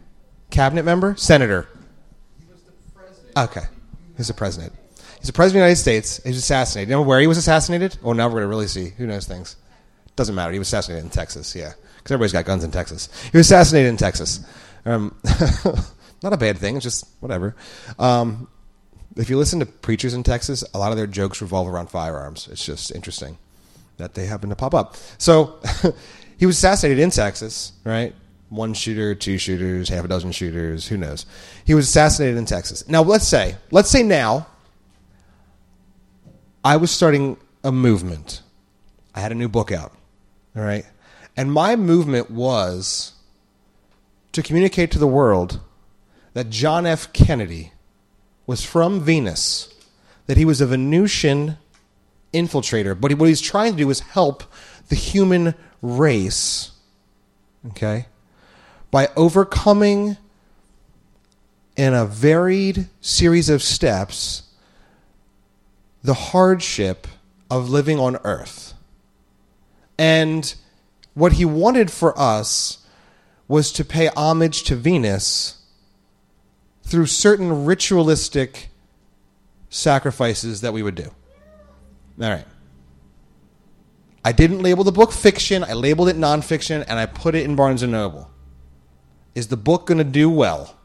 Cabinet 0.50 0.82
member? 0.82 1.16
Senator? 1.16 1.68
He 2.40 2.52
was 2.52 2.64
the 2.64 2.72
president. 2.96 3.38
Okay. 3.38 3.68
He's 4.18 4.30
the 4.30 4.34
president. 4.34 4.74
He's 5.20 5.28
the 5.28 5.34
president 5.34 5.62
of 5.62 5.66
the 5.66 5.68
United 5.68 5.80
States. 5.80 6.24
He 6.24 6.30
was 6.30 6.38
assassinated. 6.40 6.90
You 6.90 6.96
know 6.96 7.04
where 7.04 7.20
he 7.20 7.28
was 7.28 7.38
assassinated? 7.38 8.00
Oh, 8.04 8.14
now 8.14 8.30
we're 8.30 8.42
to 8.42 8.48
really 8.48 8.66
see. 8.66 8.90
Who 8.98 9.06
knows 9.06 9.28
things? 9.28 9.56
Doesn't 10.16 10.34
matter. 10.34 10.54
He 10.54 10.58
was 10.58 10.70
assassinated 10.70 11.06
in 11.06 11.12
Texas, 11.12 11.56
yeah. 11.56 11.74
Because 11.98 12.14
everybody's 12.14 12.34
got 12.34 12.46
guns 12.46 12.64
in 12.64 12.72
Texas. 12.72 13.10
He 13.32 13.38
was 13.38 13.46
assassinated 13.46 13.90
in 13.90 13.98
Texas. 13.98 14.44
Um, 14.88 15.16
not 16.24 16.34
a 16.34 16.38
bad 16.38 16.58
thing, 16.58 16.78
it's 16.78 16.84
just 16.84 17.08
whatever. 17.20 17.56
Um, 18.00 18.48
if 19.16 19.30
you 19.30 19.38
listen 19.38 19.60
to 19.60 19.66
preachers 19.66 20.14
in 20.14 20.24
Texas, 20.24 20.64
a 20.74 20.80
lot 20.80 20.92
of 20.92 20.98
their 20.98 21.08
jokes 21.08 21.42
revolve 21.42 21.68
around 21.68 21.90
firearms. 21.90 22.48
It's 22.52 22.66
just 22.66 22.94
interesting 22.94 23.38
that 23.98 24.14
they 24.16 24.26
happen 24.26 24.50
to 24.50 24.56
pop 24.56 24.74
up. 24.74 24.96
So 25.18 25.60
he 26.38 26.46
was 26.46 26.58
assassinated 26.58 27.02
in 27.02 27.10
Texas, 27.10 27.74
right? 27.84 28.16
One 28.50 28.74
shooter, 28.74 29.16
two 29.16 29.38
shooters, 29.38 29.90
half 29.90 30.06
a 30.06 30.08
dozen 30.08 30.32
shooters, 30.32 30.88
who 30.88 30.98
knows? 30.98 31.26
He 31.66 31.74
was 31.74 31.88
assassinated 31.88 32.38
in 32.38 32.46
Texas. 32.46 32.88
Now, 32.88 33.02
let's 33.02 33.28
say, 33.28 33.56
let's 33.72 33.90
say 33.90 34.04
now, 34.04 34.48
I 36.64 36.78
was 36.78 36.92
starting 36.92 37.38
a 37.64 37.72
movement. 37.72 38.42
I 39.14 39.20
had 39.20 39.32
a 39.32 39.36
new 39.36 39.50
book 39.50 39.72
out, 39.72 39.94
all 40.56 40.64
right? 40.64 40.86
And 41.36 41.52
my 41.52 41.76
movement 41.76 42.32
was 42.32 43.14
to 44.32 44.42
communicate 44.42 44.92
to 44.92 45.00
the 45.00 45.08
world 45.08 45.60
that 46.34 46.50
John 46.50 46.86
F. 46.86 47.12
Kennedy 47.14 47.73
was 48.46 48.66
from 48.66 49.02
Venus, 49.02 49.74
that 50.28 50.38
he 50.38 50.46
was 50.46 50.62
a 50.62 50.68
Venusian 50.68 51.58
infiltrator, 52.34 53.00
but 53.00 53.14
what 53.18 53.30
he's 53.30 53.42
trying 53.42 53.74
to 53.74 53.78
do 53.78 53.90
is 53.90 54.00
help 54.02 54.44
the 54.90 54.96
human 54.96 55.56
race, 55.82 56.72
okay, 57.68 58.08
by 58.92 59.10
overcoming 59.16 60.18
in 61.76 61.94
a 61.94 62.06
varied 62.06 62.88
series 63.02 63.50
of 63.50 63.64
steps 63.64 64.44
the 66.04 66.14
hardship 66.14 67.08
of 67.50 67.70
living 67.70 67.98
on 67.98 68.18
earth. 68.24 68.74
And 69.98 70.54
what 71.14 71.34
he 71.34 71.46
wanted 71.46 71.90
for 71.90 72.18
us 72.20 72.80
was 73.48 73.72
to 73.72 73.86
pay 73.86 74.10
homage 74.16 74.64
to 74.64 74.76
Venus 74.76 75.63
through 76.84 77.08
certain 77.08 77.66
ritualistic 77.66 78.70
sacrifices 79.70 80.62
that 80.62 80.74
we 80.74 80.84
would 80.84 80.96
do. 80.96 81.10
All 82.22 82.30
right. 82.30 82.46
I 84.26 84.32
didn't 84.32 84.62
label 84.62 84.84
the 84.84 84.92
book 84.92 85.12
fiction, 85.12 85.64
I 85.64 85.74
labeled 85.74 86.10
it 86.10 86.16
nonfiction, 86.16 86.86
and 86.88 87.00
I 87.00 87.06
put 87.06 87.36
it 87.36 87.44
in 87.44 87.56
Barnes 87.56 87.84
and 87.84 87.92
Noble. 87.92 88.30
Is 89.36 89.48
the 89.48 89.58
book 89.58 89.88
going 89.88 89.98
to 89.98 90.04
do 90.04 90.30
well? 90.30 90.78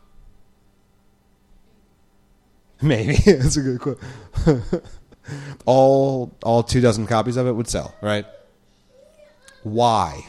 Maybe. 2.82 3.16
That's 3.26 3.56
a 3.56 3.62
good 3.62 3.80
quote. 3.80 4.00
all 5.66 6.34
all 6.42 6.62
two 6.62 6.80
dozen 6.80 7.06
copies 7.06 7.36
of 7.36 7.46
it 7.46 7.52
would 7.52 7.68
sell, 7.68 7.94
right? 8.00 8.24
Why? 9.62 10.26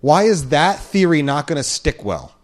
Why 0.00 0.24
is 0.24 0.50
that 0.50 0.78
theory 0.78 1.22
not 1.22 1.46
going 1.46 1.56
to 1.56 1.64
stick 1.64 2.04
well? 2.04 2.35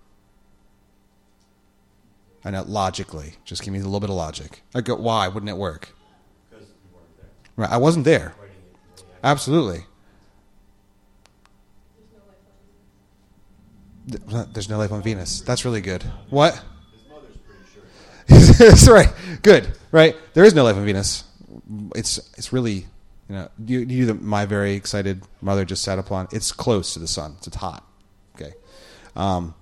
I 2.44 2.50
know 2.50 2.64
logically. 2.66 3.34
Just 3.44 3.62
give 3.62 3.72
me 3.72 3.80
a 3.80 3.82
little 3.82 4.00
bit 4.00 4.10
of 4.10 4.16
logic. 4.16 4.62
I 4.74 4.80
go, 4.80 4.96
why 4.96 5.28
wouldn't 5.28 5.50
it 5.50 5.56
work? 5.56 5.94
Right, 7.56 7.70
I 7.70 7.76
wasn't 7.76 8.04
there. 8.04 8.34
Absolutely. 9.22 9.84
There's 14.06 14.68
no 14.68 14.78
life 14.78 14.90
on 14.90 15.02
Venus. 15.02 15.42
That's 15.42 15.64
really 15.64 15.80
good. 15.80 16.02
What? 16.30 16.54
His 16.54 16.62
mother's 17.08 17.36
pretty 17.36 17.62
sure 17.72 17.82
he's. 18.26 18.58
That's 18.70 18.88
right. 18.88 19.12
Good. 19.42 19.78
Right. 19.92 20.16
There 20.34 20.44
is 20.44 20.54
no 20.54 20.64
life 20.64 20.76
on 20.76 20.84
Venus. 20.84 21.24
It's 21.94 22.18
it's 22.36 22.52
really 22.52 22.86
you 23.28 23.36
know 23.36 23.48
you, 23.64 23.80
you 23.80 24.06
the, 24.06 24.14
my 24.14 24.44
very 24.44 24.74
excited 24.74 25.22
mother 25.40 25.64
just 25.64 25.84
sat 25.84 25.98
upon. 25.98 26.26
It's 26.32 26.50
close 26.50 26.94
to 26.94 26.98
the 26.98 27.06
sun. 27.06 27.36
It's 27.46 27.54
hot. 27.54 27.86
Okay. 28.34 28.54
Um, 29.14 29.54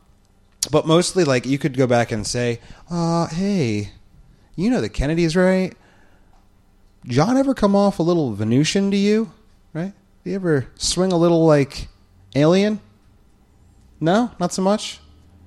but 0.70 0.86
mostly 0.86 1.24
like 1.24 1.46
you 1.46 1.58
could 1.58 1.76
go 1.76 1.86
back 1.86 2.12
and 2.12 2.26
say, 2.26 2.60
uh, 2.90 3.26
hey, 3.28 3.90
you 4.56 4.70
know 4.70 4.80
the 4.80 4.88
Kennedys, 4.88 5.36
right? 5.36 5.74
John 7.06 7.36
ever 7.36 7.54
come 7.54 7.74
off 7.74 7.98
a 7.98 8.02
little 8.02 8.34
Venusian 8.34 8.90
to 8.90 8.96
you? 8.96 9.32
Right? 9.72 9.92
Do 10.22 10.30
you 10.30 10.36
ever 10.36 10.66
swing 10.74 11.12
a 11.12 11.16
little 11.16 11.46
like 11.46 11.88
alien? 12.34 12.80
No, 14.00 14.32
not 14.38 14.52
so 14.52 14.62
much. 14.62 15.00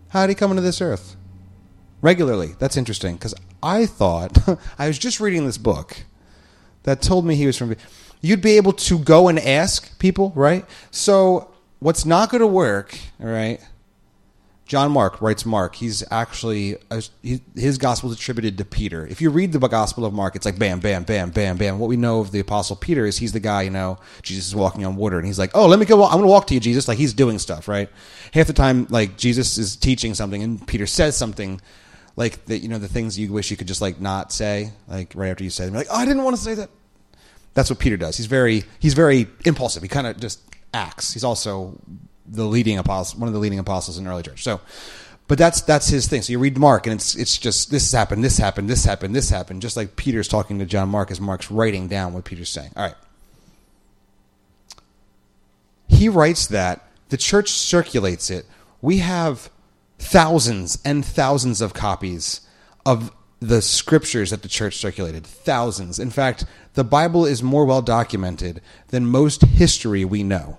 How 0.09 0.21
did 0.21 0.29
he 0.31 0.35
come 0.35 0.51
into 0.51 0.61
this 0.61 0.81
earth? 0.81 1.15
Regularly. 2.01 2.53
That's 2.59 2.77
interesting 2.77 3.15
because 3.15 3.35
I 3.61 3.85
thought 3.85 4.37
I 4.79 4.87
was 4.87 4.97
just 4.97 5.19
reading 5.19 5.45
this 5.45 5.57
book 5.57 6.05
that 6.83 7.01
told 7.01 7.25
me 7.25 7.35
he 7.35 7.45
was 7.45 7.57
from. 7.57 7.75
You'd 8.21 8.41
be 8.41 8.57
able 8.57 8.73
to 8.73 8.99
go 8.99 9.27
and 9.27 9.37
ask 9.37 9.97
people, 9.99 10.31
right? 10.35 10.65
So 10.91 11.51
what's 11.79 12.05
not 12.05 12.29
going 12.29 12.41
to 12.41 12.47
work, 12.47 12.97
all 13.19 13.27
right? 13.27 13.59
John 14.65 14.91
Mark 14.91 15.21
writes 15.21 15.45
Mark. 15.45 15.75
He's 15.75 16.03
actually 16.09 16.77
he, 17.21 17.41
his 17.55 17.77
gospel 17.77 18.11
is 18.11 18.17
attributed 18.17 18.57
to 18.57 18.65
Peter. 18.65 19.05
If 19.05 19.21
you 19.21 19.29
read 19.29 19.51
the 19.51 19.59
Gospel 19.59 20.05
of 20.05 20.13
Mark, 20.13 20.35
it's 20.35 20.45
like 20.45 20.57
bam, 20.57 20.79
bam, 20.79 21.03
bam, 21.03 21.31
bam, 21.31 21.57
bam. 21.57 21.79
What 21.79 21.87
we 21.87 21.97
know 21.97 22.21
of 22.21 22.31
the 22.31 22.39
Apostle 22.39 22.77
Peter 22.77 23.05
is 23.05 23.17
he's 23.17 23.33
the 23.33 23.41
guy. 23.41 23.63
You 23.63 23.71
know, 23.71 23.99
Jesus 24.21 24.47
is 24.47 24.55
walking 24.55 24.85
on 24.85 24.95
water, 24.95 25.17
and 25.17 25.27
he's 25.27 25.37
like, 25.37 25.51
"Oh, 25.53 25.67
let 25.67 25.79
me 25.79 25.85
go. 25.85 26.03
I'm 26.05 26.11
going 26.11 26.21
to 26.23 26.27
walk 26.27 26.47
to 26.47 26.53
you, 26.53 26.61
Jesus." 26.61 26.87
Like 26.87 26.97
he's 26.97 27.13
doing 27.13 27.39
stuff, 27.39 27.67
right? 27.67 27.89
Half 28.33 28.47
the 28.47 28.53
time, 28.53 28.87
like 28.89 29.17
Jesus 29.17 29.57
is 29.57 29.75
teaching 29.75 30.13
something, 30.13 30.41
and 30.41 30.65
Peter 30.65 30.87
says 30.87 31.17
something, 31.17 31.59
like 32.15 32.45
that. 32.45 32.59
You 32.59 32.69
know, 32.69 32.79
the 32.79 32.87
things 32.87 33.19
you 33.19 33.33
wish 33.33 33.51
you 33.51 33.57
could 33.57 33.67
just 33.67 33.81
like 33.81 33.99
not 33.99 34.31
say, 34.31 34.71
like 34.87 35.11
right 35.13 35.29
after 35.29 35.43
you 35.43 35.49
say 35.49 35.65
them. 35.65 35.73
Like, 35.73 35.87
"Oh, 35.91 35.97
I 35.97 36.05
didn't 36.05 36.23
want 36.23 36.37
to 36.37 36.41
say 36.41 36.53
that." 36.55 36.69
That's 37.53 37.69
what 37.69 37.79
Peter 37.79 37.97
does. 37.97 38.15
He's 38.15 38.27
very 38.27 38.63
he's 38.79 38.93
very 38.93 39.27
impulsive. 39.45 39.83
He 39.83 39.89
kind 39.89 40.07
of 40.07 40.19
just 40.19 40.39
acts. 40.73 41.13
He's 41.13 41.23
also 41.23 41.79
the 42.25 42.45
leading 42.45 42.77
apostle, 42.77 43.19
one 43.19 43.27
of 43.27 43.33
the 43.33 43.39
leading 43.39 43.59
apostles 43.59 43.97
in 43.97 44.07
early 44.07 44.23
church. 44.23 44.43
So, 44.43 44.61
but 45.27 45.37
that's 45.37 45.61
that's 45.61 45.87
his 45.87 46.07
thing. 46.07 46.21
So 46.21 46.33
you 46.33 46.39
read 46.39 46.57
Mark, 46.57 46.85
and 46.87 46.93
it's 46.93 47.15
it's 47.15 47.37
just 47.37 47.71
this 47.71 47.91
happened, 47.91 48.23
this 48.23 48.37
happened, 48.37 48.69
this 48.69 48.85
happened, 48.85 49.15
this 49.15 49.29
happened. 49.29 49.61
Just 49.61 49.77
like 49.77 49.95
Peter's 49.95 50.27
talking 50.27 50.59
to 50.59 50.65
John 50.65 50.89
Mark 50.89 51.11
as 51.11 51.21
Mark's 51.21 51.49
writing 51.49 51.87
down 51.87 52.13
what 52.13 52.25
Peter's 52.25 52.49
saying. 52.49 52.71
All 52.75 52.83
right. 52.83 52.95
He 55.87 56.09
writes 56.09 56.47
that 56.47 56.85
the 57.09 57.17
church 57.17 57.51
circulates 57.51 58.29
it. 58.29 58.45
We 58.81 58.97
have 58.97 59.49
thousands 59.99 60.79
and 60.83 61.05
thousands 61.05 61.61
of 61.61 61.73
copies 61.73 62.41
of 62.85 63.11
the 63.39 63.61
scriptures 63.61 64.31
that 64.31 64.41
the 64.41 64.49
church 64.49 64.77
circulated. 64.77 65.25
Thousands. 65.25 65.99
In 65.99 66.09
fact, 66.09 66.45
the 66.73 66.83
Bible 66.83 67.25
is 67.25 67.43
more 67.43 67.65
well 67.65 67.81
documented 67.81 68.61
than 68.89 69.05
most 69.05 69.43
history 69.43 70.03
we 70.03 70.23
know 70.23 70.57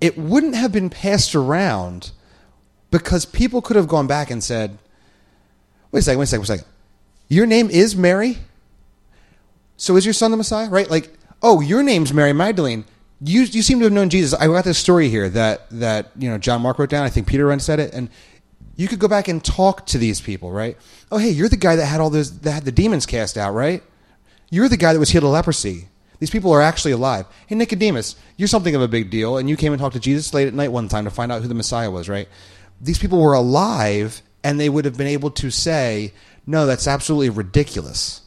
it 0.00 0.16
wouldn't 0.16 0.54
have 0.54 0.72
been 0.72 0.90
passed 0.90 1.34
around 1.34 2.12
because 2.90 3.24
people 3.24 3.62
could 3.62 3.76
have 3.76 3.88
gone 3.88 4.06
back 4.06 4.30
and 4.30 4.42
said, 4.42 4.78
wait 5.92 6.00
a 6.00 6.02
second, 6.02 6.18
wait 6.18 6.24
a 6.24 6.26
second, 6.26 6.40
wait 6.40 6.44
a 6.44 6.58
second. 6.58 6.66
Your 7.28 7.46
name 7.46 7.70
is 7.70 7.94
Mary? 7.94 8.38
So 9.76 9.96
is 9.96 10.04
your 10.04 10.14
son 10.14 10.30
the 10.30 10.36
Messiah? 10.36 10.68
Right? 10.68 10.90
Like, 10.90 11.12
oh, 11.42 11.60
your 11.60 11.82
name's 11.82 12.12
Mary 12.12 12.32
Magdalene. 12.32 12.84
You, 13.22 13.42
you 13.42 13.62
seem 13.62 13.78
to 13.80 13.84
have 13.84 13.92
known 13.92 14.08
Jesus. 14.08 14.38
I 14.38 14.46
got 14.46 14.64
this 14.64 14.78
story 14.78 15.08
here 15.08 15.28
that, 15.28 15.68
that 15.70 16.10
you 16.16 16.28
know 16.30 16.38
John 16.38 16.62
Mark 16.62 16.78
wrote 16.78 16.88
down. 16.88 17.04
I 17.04 17.10
think 17.10 17.26
Peter 17.26 17.46
Run 17.46 17.60
said 17.60 17.78
it. 17.78 17.92
And 17.92 18.08
you 18.76 18.88
could 18.88 18.98
go 18.98 19.08
back 19.08 19.28
and 19.28 19.44
talk 19.44 19.84
to 19.86 19.98
these 19.98 20.22
people, 20.22 20.50
right? 20.50 20.76
Oh, 21.12 21.18
hey, 21.18 21.28
you're 21.28 21.50
the 21.50 21.56
guy 21.56 21.76
that 21.76 21.84
had 21.84 22.00
all 22.00 22.08
those 22.08 22.40
that 22.40 22.52
had 22.52 22.64
the 22.64 22.72
demons 22.72 23.04
cast 23.04 23.36
out, 23.36 23.52
right? 23.52 23.82
You're 24.50 24.70
the 24.70 24.78
guy 24.78 24.94
that 24.94 24.98
was 24.98 25.10
healed 25.10 25.24
of 25.24 25.30
leprosy. 25.30 25.88
These 26.20 26.30
people 26.30 26.52
are 26.52 26.62
actually 26.62 26.92
alive. 26.92 27.26
Hey, 27.46 27.56
Nicodemus, 27.56 28.14
you're 28.36 28.48
something 28.48 28.74
of 28.74 28.82
a 28.82 28.88
big 28.88 29.10
deal, 29.10 29.38
and 29.38 29.48
you 29.48 29.56
came 29.56 29.72
and 29.72 29.80
talked 29.80 29.94
to 29.94 30.00
Jesus 30.00 30.32
late 30.32 30.46
at 30.46 30.54
night 30.54 30.70
one 30.70 30.88
time 30.88 31.04
to 31.04 31.10
find 31.10 31.32
out 31.32 31.42
who 31.42 31.48
the 31.48 31.54
Messiah 31.54 31.90
was, 31.90 32.08
right? 32.08 32.28
These 32.80 32.98
people 32.98 33.20
were 33.20 33.32
alive, 33.32 34.22
and 34.44 34.60
they 34.60 34.68
would 34.68 34.84
have 34.84 34.96
been 34.96 35.06
able 35.06 35.30
to 35.32 35.50
say, 35.50 36.12
no, 36.46 36.66
that's 36.66 36.86
absolutely 36.86 37.30
ridiculous. 37.30 38.22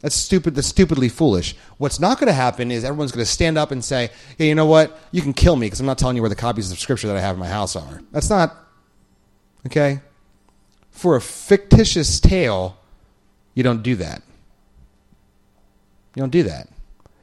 That's 0.00 0.16
stupid. 0.16 0.54
That's 0.54 0.66
stupidly 0.66 1.08
foolish. 1.08 1.56
What's 1.78 1.98
not 1.98 2.18
going 2.20 2.26
to 2.26 2.34
happen 2.34 2.70
is 2.70 2.84
everyone's 2.84 3.10
going 3.10 3.24
to 3.24 3.30
stand 3.30 3.56
up 3.56 3.70
and 3.70 3.82
say, 3.82 4.10
"Hey, 4.36 4.48
you 4.48 4.54
know 4.54 4.66
what? 4.66 4.98
You 5.12 5.22
can 5.22 5.32
kill 5.32 5.56
me 5.56 5.64
because 5.64 5.80
I'm 5.80 5.86
not 5.86 5.96
telling 5.96 6.14
you 6.14 6.20
where 6.20 6.28
the 6.28 6.34
copies 6.34 6.66
of 6.66 6.76
the 6.76 6.80
Scripture 6.80 7.06
that 7.06 7.16
I 7.16 7.20
have 7.20 7.36
in 7.36 7.40
my 7.40 7.48
house 7.48 7.74
are." 7.74 8.02
That's 8.12 8.28
not 8.28 8.54
okay. 9.66 10.02
For 10.90 11.16
a 11.16 11.22
fictitious 11.22 12.20
tale, 12.20 12.76
you 13.54 13.62
don't 13.62 13.82
do 13.82 13.96
that. 13.96 14.22
You 16.14 16.20
don't 16.20 16.28
do 16.28 16.42
that. 16.42 16.68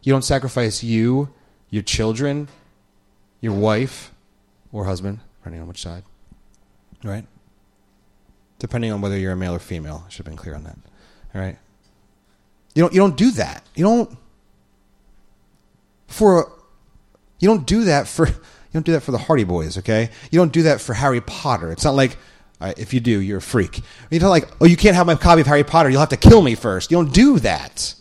You 0.03 0.13
don't 0.13 0.23
sacrifice 0.23 0.83
you, 0.83 1.29
your 1.69 1.83
children, 1.83 2.47
your 3.39 3.53
wife, 3.53 4.11
or 4.71 4.85
husband, 4.85 5.19
depending 5.39 5.61
on 5.61 5.67
which 5.67 5.81
side, 5.81 6.03
right? 7.03 7.25
Depending 8.59 8.91
on 8.91 9.01
whether 9.01 9.17
you're 9.17 9.31
a 9.31 9.35
male 9.35 9.55
or 9.55 9.59
female. 9.59 10.03
I 10.05 10.09
should 10.09 10.19
have 10.19 10.25
been 10.25 10.37
clear 10.37 10.55
on 10.55 10.63
that. 10.63 10.77
All 11.33 11.41
right. 11.41 11.57
You 12.75 12.83
don't 12.83 12.93
you 12.93 12.99
don't 12.99 13.17
do 13.17 13.31
that. 13.31 13.65
You 13.75 13.83
don't 13.83 14.17
for 16.07 16.51
you 17.39 17.47
don't 17.47 17.65
do 17.65 17.83
that 17.85 18.07
for 18.07 18.27
you 18.27 18.33
don't 18.73 18.85
do 18.85 18.93
that 18.93 19.01
for 19.01 19.11
the 19.11 19.17
Hardy 19.17 19.43
Boys, 19.43 19.77
okay? 19.79 20.09
You 20.31 20.39
don't 20.39 20.53
do 20.53 20.63
that 20.63 20.79
for 20.79 20.93
Harry 20.93 21.21
Potter. 21.21 21.71
It's 21.71 21.83
not 21.83 21.95
like 21.95 22.17
uh, 22.61 22.73
if 22.77 22.93
you 22.93 22.99
do, 22.99 23.19
you're 23.19 23.39
a 23.39 23.41
freak. 23.41 23.81
You 24.11 24.19
don't 24.19 24.29
like, 24.29 24.47
oh, 24.61 24.65
you 24.65 24.77
can't 24.77 24.95
have 24.95 25.07
my 25.07 25.15
copy 25.15 25.41
of 25.41 25.47
Harry 25.47 25.63
Potter. 25.63 25.89
You'll 25.89 25.99
have 25.99 26.09
to 26.09 26.17
kill 26.17 26.43
me 26.43 26.53
first. 26.53 26.91
You 26.91 26.97
don't 26.97 27.11
do 27.11 27.39
that. 27.39 27.95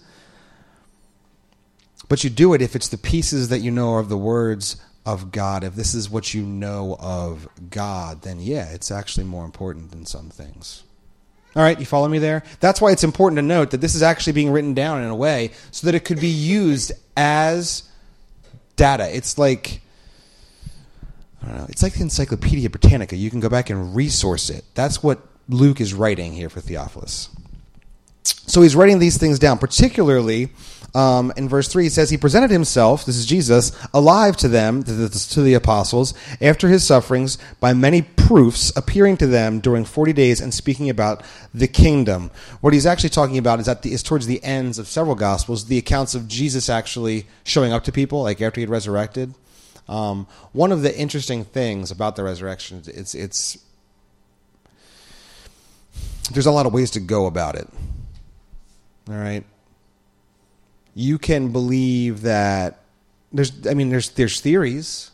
But 2.11 2.25
you 2.25 2.29
do 2.29 2.55
it 2.55 2.61
if 2.61 2.75
it's 2.75 2.89
the 2.89 2.99
pieces 2.99 3.51
that 3.51 3.61
you 3.61 3.71
know 3.71 3.99
of 3.99 4.09
the 4.09 4.19
words 4.19 4.83
of 5.07 5.31
God. 5.31 5.63
If 5.63 5.77
this 5.77 5.95
is 5.95 6.11
what 6.11 6.35
you 6.35 6.43
know 6.43 6.97
of 6.99 7.49
God, 7.71 8.23
then 8.23 8.41
yeah, 8.41 8.69
it's 8.73 8.91
actually 8.91 9.25
more 9.25 9.45
important 9.45 9.93
than 9.93 10.05
some 10.05 10.29
things. 10.29 10.83
All 11.55 11.63
right, 11.63 11.79
you 11.79 11.87
follow 11.87 12.09
me 12.09 12.19
there? 12.19 12.43
That's 12.59 12.81
why 12.81 12.91
it's 12.91 13.05
important 13.05 13.39
to 13.39 13.43
note 13.43 13.71
that 13.71 13.81
this 13.81 13.95
is 13.95 14.03
actually 14.03 14.33
being 14.33 14.51
written 14.51 14.75
down 14.75 15.03
in 15.03 15.09
a 15.09 15.15
way 15.15 15.53
so 15.71 15.87
that 15.87 15.95
it 15.95 16.05
could 16.05 16.21
be 16.21 16.27
used 16.29 16.91
as 17.17 17.85
data. 18.75 19.09
It's 19.15 19.39
like 19.39 19.81
I 21.45 21.47
don't 21.47 21.59
know. 21.59 21.67
It's 21.69 21.83
like 21.85 21.93
the 21.93 22.03
Encyclopedia 22.03 22.71
Britannica. 22.71 23.15
You 23.15 23.31
can 23.31 23.39
go 23.39 23.49
back 23.49 23.71
and 23.71 23.95
resource 23.95 24.51
it. 24.51 24.65
That's 24.75 25.01
what 25.01 25.21
Luke 25.49 25.81
is 25.81 25.95
writing 25.95 26.33
here 26.33 26.49
for 26.49 26.61
Theophilus. 26.61 27.29
So 28.25 28.63
he's 28.63 28.75
writing 28.75 28.99
these 28.99 29.17
things 29.17 29.39
down, 29.39 29.59
particularly 29.59 30.51
um, 30.95 31.33
in 31.37 31.49
verse 31.49 31.69
3, 31.69 31.85
he 31.85 31.89
says, 31.89 32.11
He 32.11 32.17
presented 32.17 32.51
himself, 32.51 33.05
this 33.05 33.17
is 33.17 33.27
Jesus, 33.27 33.73
alive 33.95 34.37
to 34.39 34.49
them, 34.49 34.83
to 34.83 34.93
the, 34.93 35.09
to 35.09 35.43
the 35.43 35.55
apostles, 35.55 36.15
after 36.41 36.69
his 36.69 36.85
sufferings, 36.85 37.39
by 37.61 37.73
many 37.73 38.03
proofs, 38.03 38.75
appearing 38.77 39.17
to 39.19 39.27
them 39.27 39.61
during 39.61 39.85
40 39.85 40.13
days 40.13 40.41
and 40.41 40.53
speaking 40.53 40.91
about 40.91 41.23
the 41.55 41.69
kingdom. 41.69 42.31
What 42.61 42.73
he's 42.73 42.87
actually 42.87 43.11
talking 43.11 43.39
about 43.39 43.61
is, 43.61 43.69
at 43.69 43.83
the, 43.83 43.93
is 43.93 44.03
towards 44.03 44.27
the 44.27 44.43
ends 44.43 44.79
of 44.79 44.89
several 44.89 45.15
gospels, 45.15 45.67
the 45.67 45.79
accounts 45.79 46.15
of 46.15 46.27
Jesus 46.27 46.69
actually 46.69 47.27
showing 47.45 47.73
up 47.73 47.85
to 47.85 47.93
people, 47.93 48.23
like 48.23 48.41
after 48.41 48.61
he 48.61 48.63
had 48.63 48.71
resurrected. 48.71 49.35
Um, 49.89 50.27
one 50.53 50.73
of 50.73 50.83
the 50.83 50.97
interesting 50.97 51.45
things 51.45 51.91
about 51.91 52.17
the 52.17 52.25
resurrection, 52.25 52.83
it's, 52.87 53.15
it's, 53.15 53.59
there's 56.33 56.47
a 56.47 56.53
lot 56.53 56.67
of 56.67 56.73
ways 56.73 56.91
to 56.93 57.01
go 57.01 57.27
about 57.27 57.55
it. 57.55 57.69
All 59.09 59.17
right 59.17 59.45
you 60.95 61.19
can 61.19 61.53
believe 61.53 62.23
that 62.23 62.81
there's 63.33 63.67
I 63.67 63.75
mean 63.75 63.91
there's 63.91 64.11
there's 64.11 64.41
theories. 64.41 65.11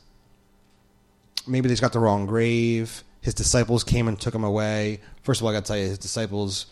Maybe 1.47 1.69
they 1.69 1.73
just 1.73 1.83
got 1.83 1.93
the 1.93 2.01
wrong 2.01 2.27
grave. 2.27 3.05
His 3.21 3.35
disciples 3.35 3.85
came 3.85 4.09
and 4.09 4.21
took 4.21 4.35
him 4.35 4.45
away. 4.45 5.01
First 5.23 5.41
of 5.41 5.45
all, 5.45 5.51
I 5.51 5.55
got 5.55 5.65
to 5.65 5.69
tell 5.69 5.77
you, 5.77 5.87
his 5.87 5.99
disciples 5.99 6.67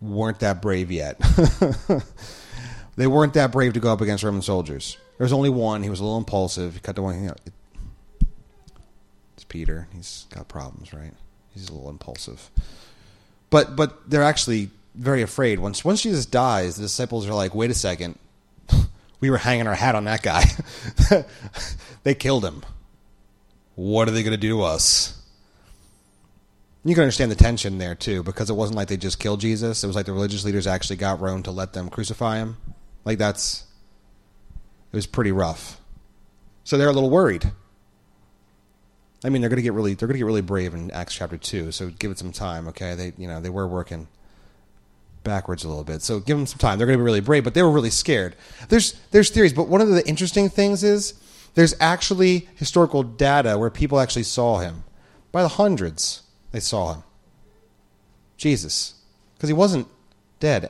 weren't 0.00 0.40
that 0.40 0.62
brave 0.62 0.90
yet. 0.90 1.18
they 2.96 3.06
weren't 3.06 3.34
that 3.34 3.52
brave 3.52 3.72
to 3.74 3.80
go 3.80 3.92
up 3.92 4.00
against 4.00 4.22
Roman 4.22 4.42
soldiers. 4.42 4.96
There 5.18 5.24
was 5.24 5.32
only 5.32 5.50
one. 5.50 5.82
He 5.82 5.90
was 5.90 6.00
a 6.00 6.04
little 6.04 6.18
impulsive. 6.18 6.74
He 6.74 6.80
cut 6.80 6.96
the 6.96 7.02
one. 7.02 7.20
You 7.20 7.28
know, 7.28 7.34
it, 7.44 7.52
it's 9.34 9.44
Peter. 9.44 9.88
He's 9.94 10.26
got 10.30 10.48
problems, 10.48 10.92
right? 10.92 11.12
He's 11.52 11.68
a 11.68 11.72
little 11.72 11.90
impulsive. 11.90 12.50
But 13.50 13.76
but 13.76 14.10
they're 14.10 14.22
actually 14.22 14.70
very 14.94 15.22
afraid. 15.22 15.58
Once 15.58 15.84
once 15.84 16.02
Jesus 16.02 16.26
dies, 16.26 16.76
the 16.76 16.82
disciples 16.82 17.28
are 17.28 17.34
like, 17.34 17.54
"Wait 17.54 17.70
a 17.70 17.74
second, 17.74 18.18
we 19.20 19.30
were 19.30 19.38
hanging 19.38 19.66
our 19.66 19.74
hat 19.74 19.94
on 19.94 20.04
that 20.04 20.22
guy. 20.22 20.44
they 22.02 22.14
killed 22.14 22.44
him. 22.44 22.64
What 23.74 24.08
are 24.08 24.10
they 24.10 24.22
going 24.22 24.32
to 24.32 24.38
do 24.38 24.56
to 24.56 24.62
us? 24.62 25.12
You 26.84 26.94
can 26.94 27.02
understand 27.02 27.30
the 27.30 27.36
tension 27.36 27.78
there 27.78 27.94
too, 27.94 28.22
because 28.22 28.48
it 28.48 28.54
wasn't 28.54 28.76
like 28.76 28.88
they 28.88 28.96
just 28.96 29.18
killed 29.18 29.40
Jesus. 29.40 29.82
It 29.82 29.86
was 29.86 29.96
like 29.96 30.06
the 30.06 30.12
religious 30.12 30.44
leaders 30.44 30.66
actually 30.66 30.96
got 30.96 31.20
Rome 31.20 31.42
to 31.44 31.50
let 31.50 31.72
them 31.72 31.88
crucify 31.88 32.38
him. 32.38 32.56
Like 33.04 33.18
that's 33.18 33.64
it 34.92 34.96
was 34.96 35.06
pretty 35.06 35.32
rough. 35.32 35.80
So 36.64 36.78
they're 36.78 36.88
a 36.88 36.92
little 36.92 37.10
worried. 37.10 37.50
I 39.24 39.30
mean, 39.30 39.40
they're 39.40 39.48
going 39.48 39.56
to 39.56 39.62
get 39.62 39.72
really 39.72 39.94
they're 39.94 40.06
going 40.06 40.14
to 40.14 40.18
get 40.18 40.26
really 40.26 40.42
brave 40.42 40.74
in 40.74 40.90
Acts 40.92 41.14
chapter 41.14 41.36
2, 41.36 41.72
so 41.72 41.90
give 41.90 42.10
it 42.10 42.18
some 42.18 42.32
time, 42.32 42.68
okay? 42.68 42.94
They, 42.94 43.12
you 43.18 43.26
know, 43.26 43.40
they 43.40 43.50
were 43.50 43.66
working 43.66 44.06
backwards 45.26 45.64
a 45.64 45.68
little 45.68 45.84
bit. 45.84 46.00
So 46.00 46.20
give 46.20 46.38
them 46.38 46.46
some 46.46 46.58
time. 46.58 46.78
They're 46.78 46.86
going 46.86 46.98
to 46.98 47.02
be 47.02 47.04
really 47.04 47.20
brave, 47.20 47.44
but 47.44 47.52
they 47.52 47.62
were 47.62 47.70
really 47.70 47.90
scared. 47.90 48.34
There's 48.70 48.92
there's 49.10 49.28
theories, 49.28 49.52
but 49.52 49.68
one 49.68 49.82
of 49.82 49.88
the 49.88 50.06
interesting 50.08 50.48
things 50.48 50.82
is 50.82 51.14
there's 51.54 51.74
actually 51.80 52.48
historical 52.54 53.02
data 53.02 53.58
where 53.58 53.70
people 53.70 54.00
actually 54.00 54.22
saw 54.22 54.58
him. 54.58 54.84
By 55.32 55.42
the 55.42 55.48
hundreds, 55.48 56.22
they 56.52 56.60
saw 56.60 56.94
him. 56.94 57.02
Jesus, 58.36 58.94
because 59.34 59.48
he 59.48 59.54
wasn't 59.54 59.88
dead. 60.40 60.66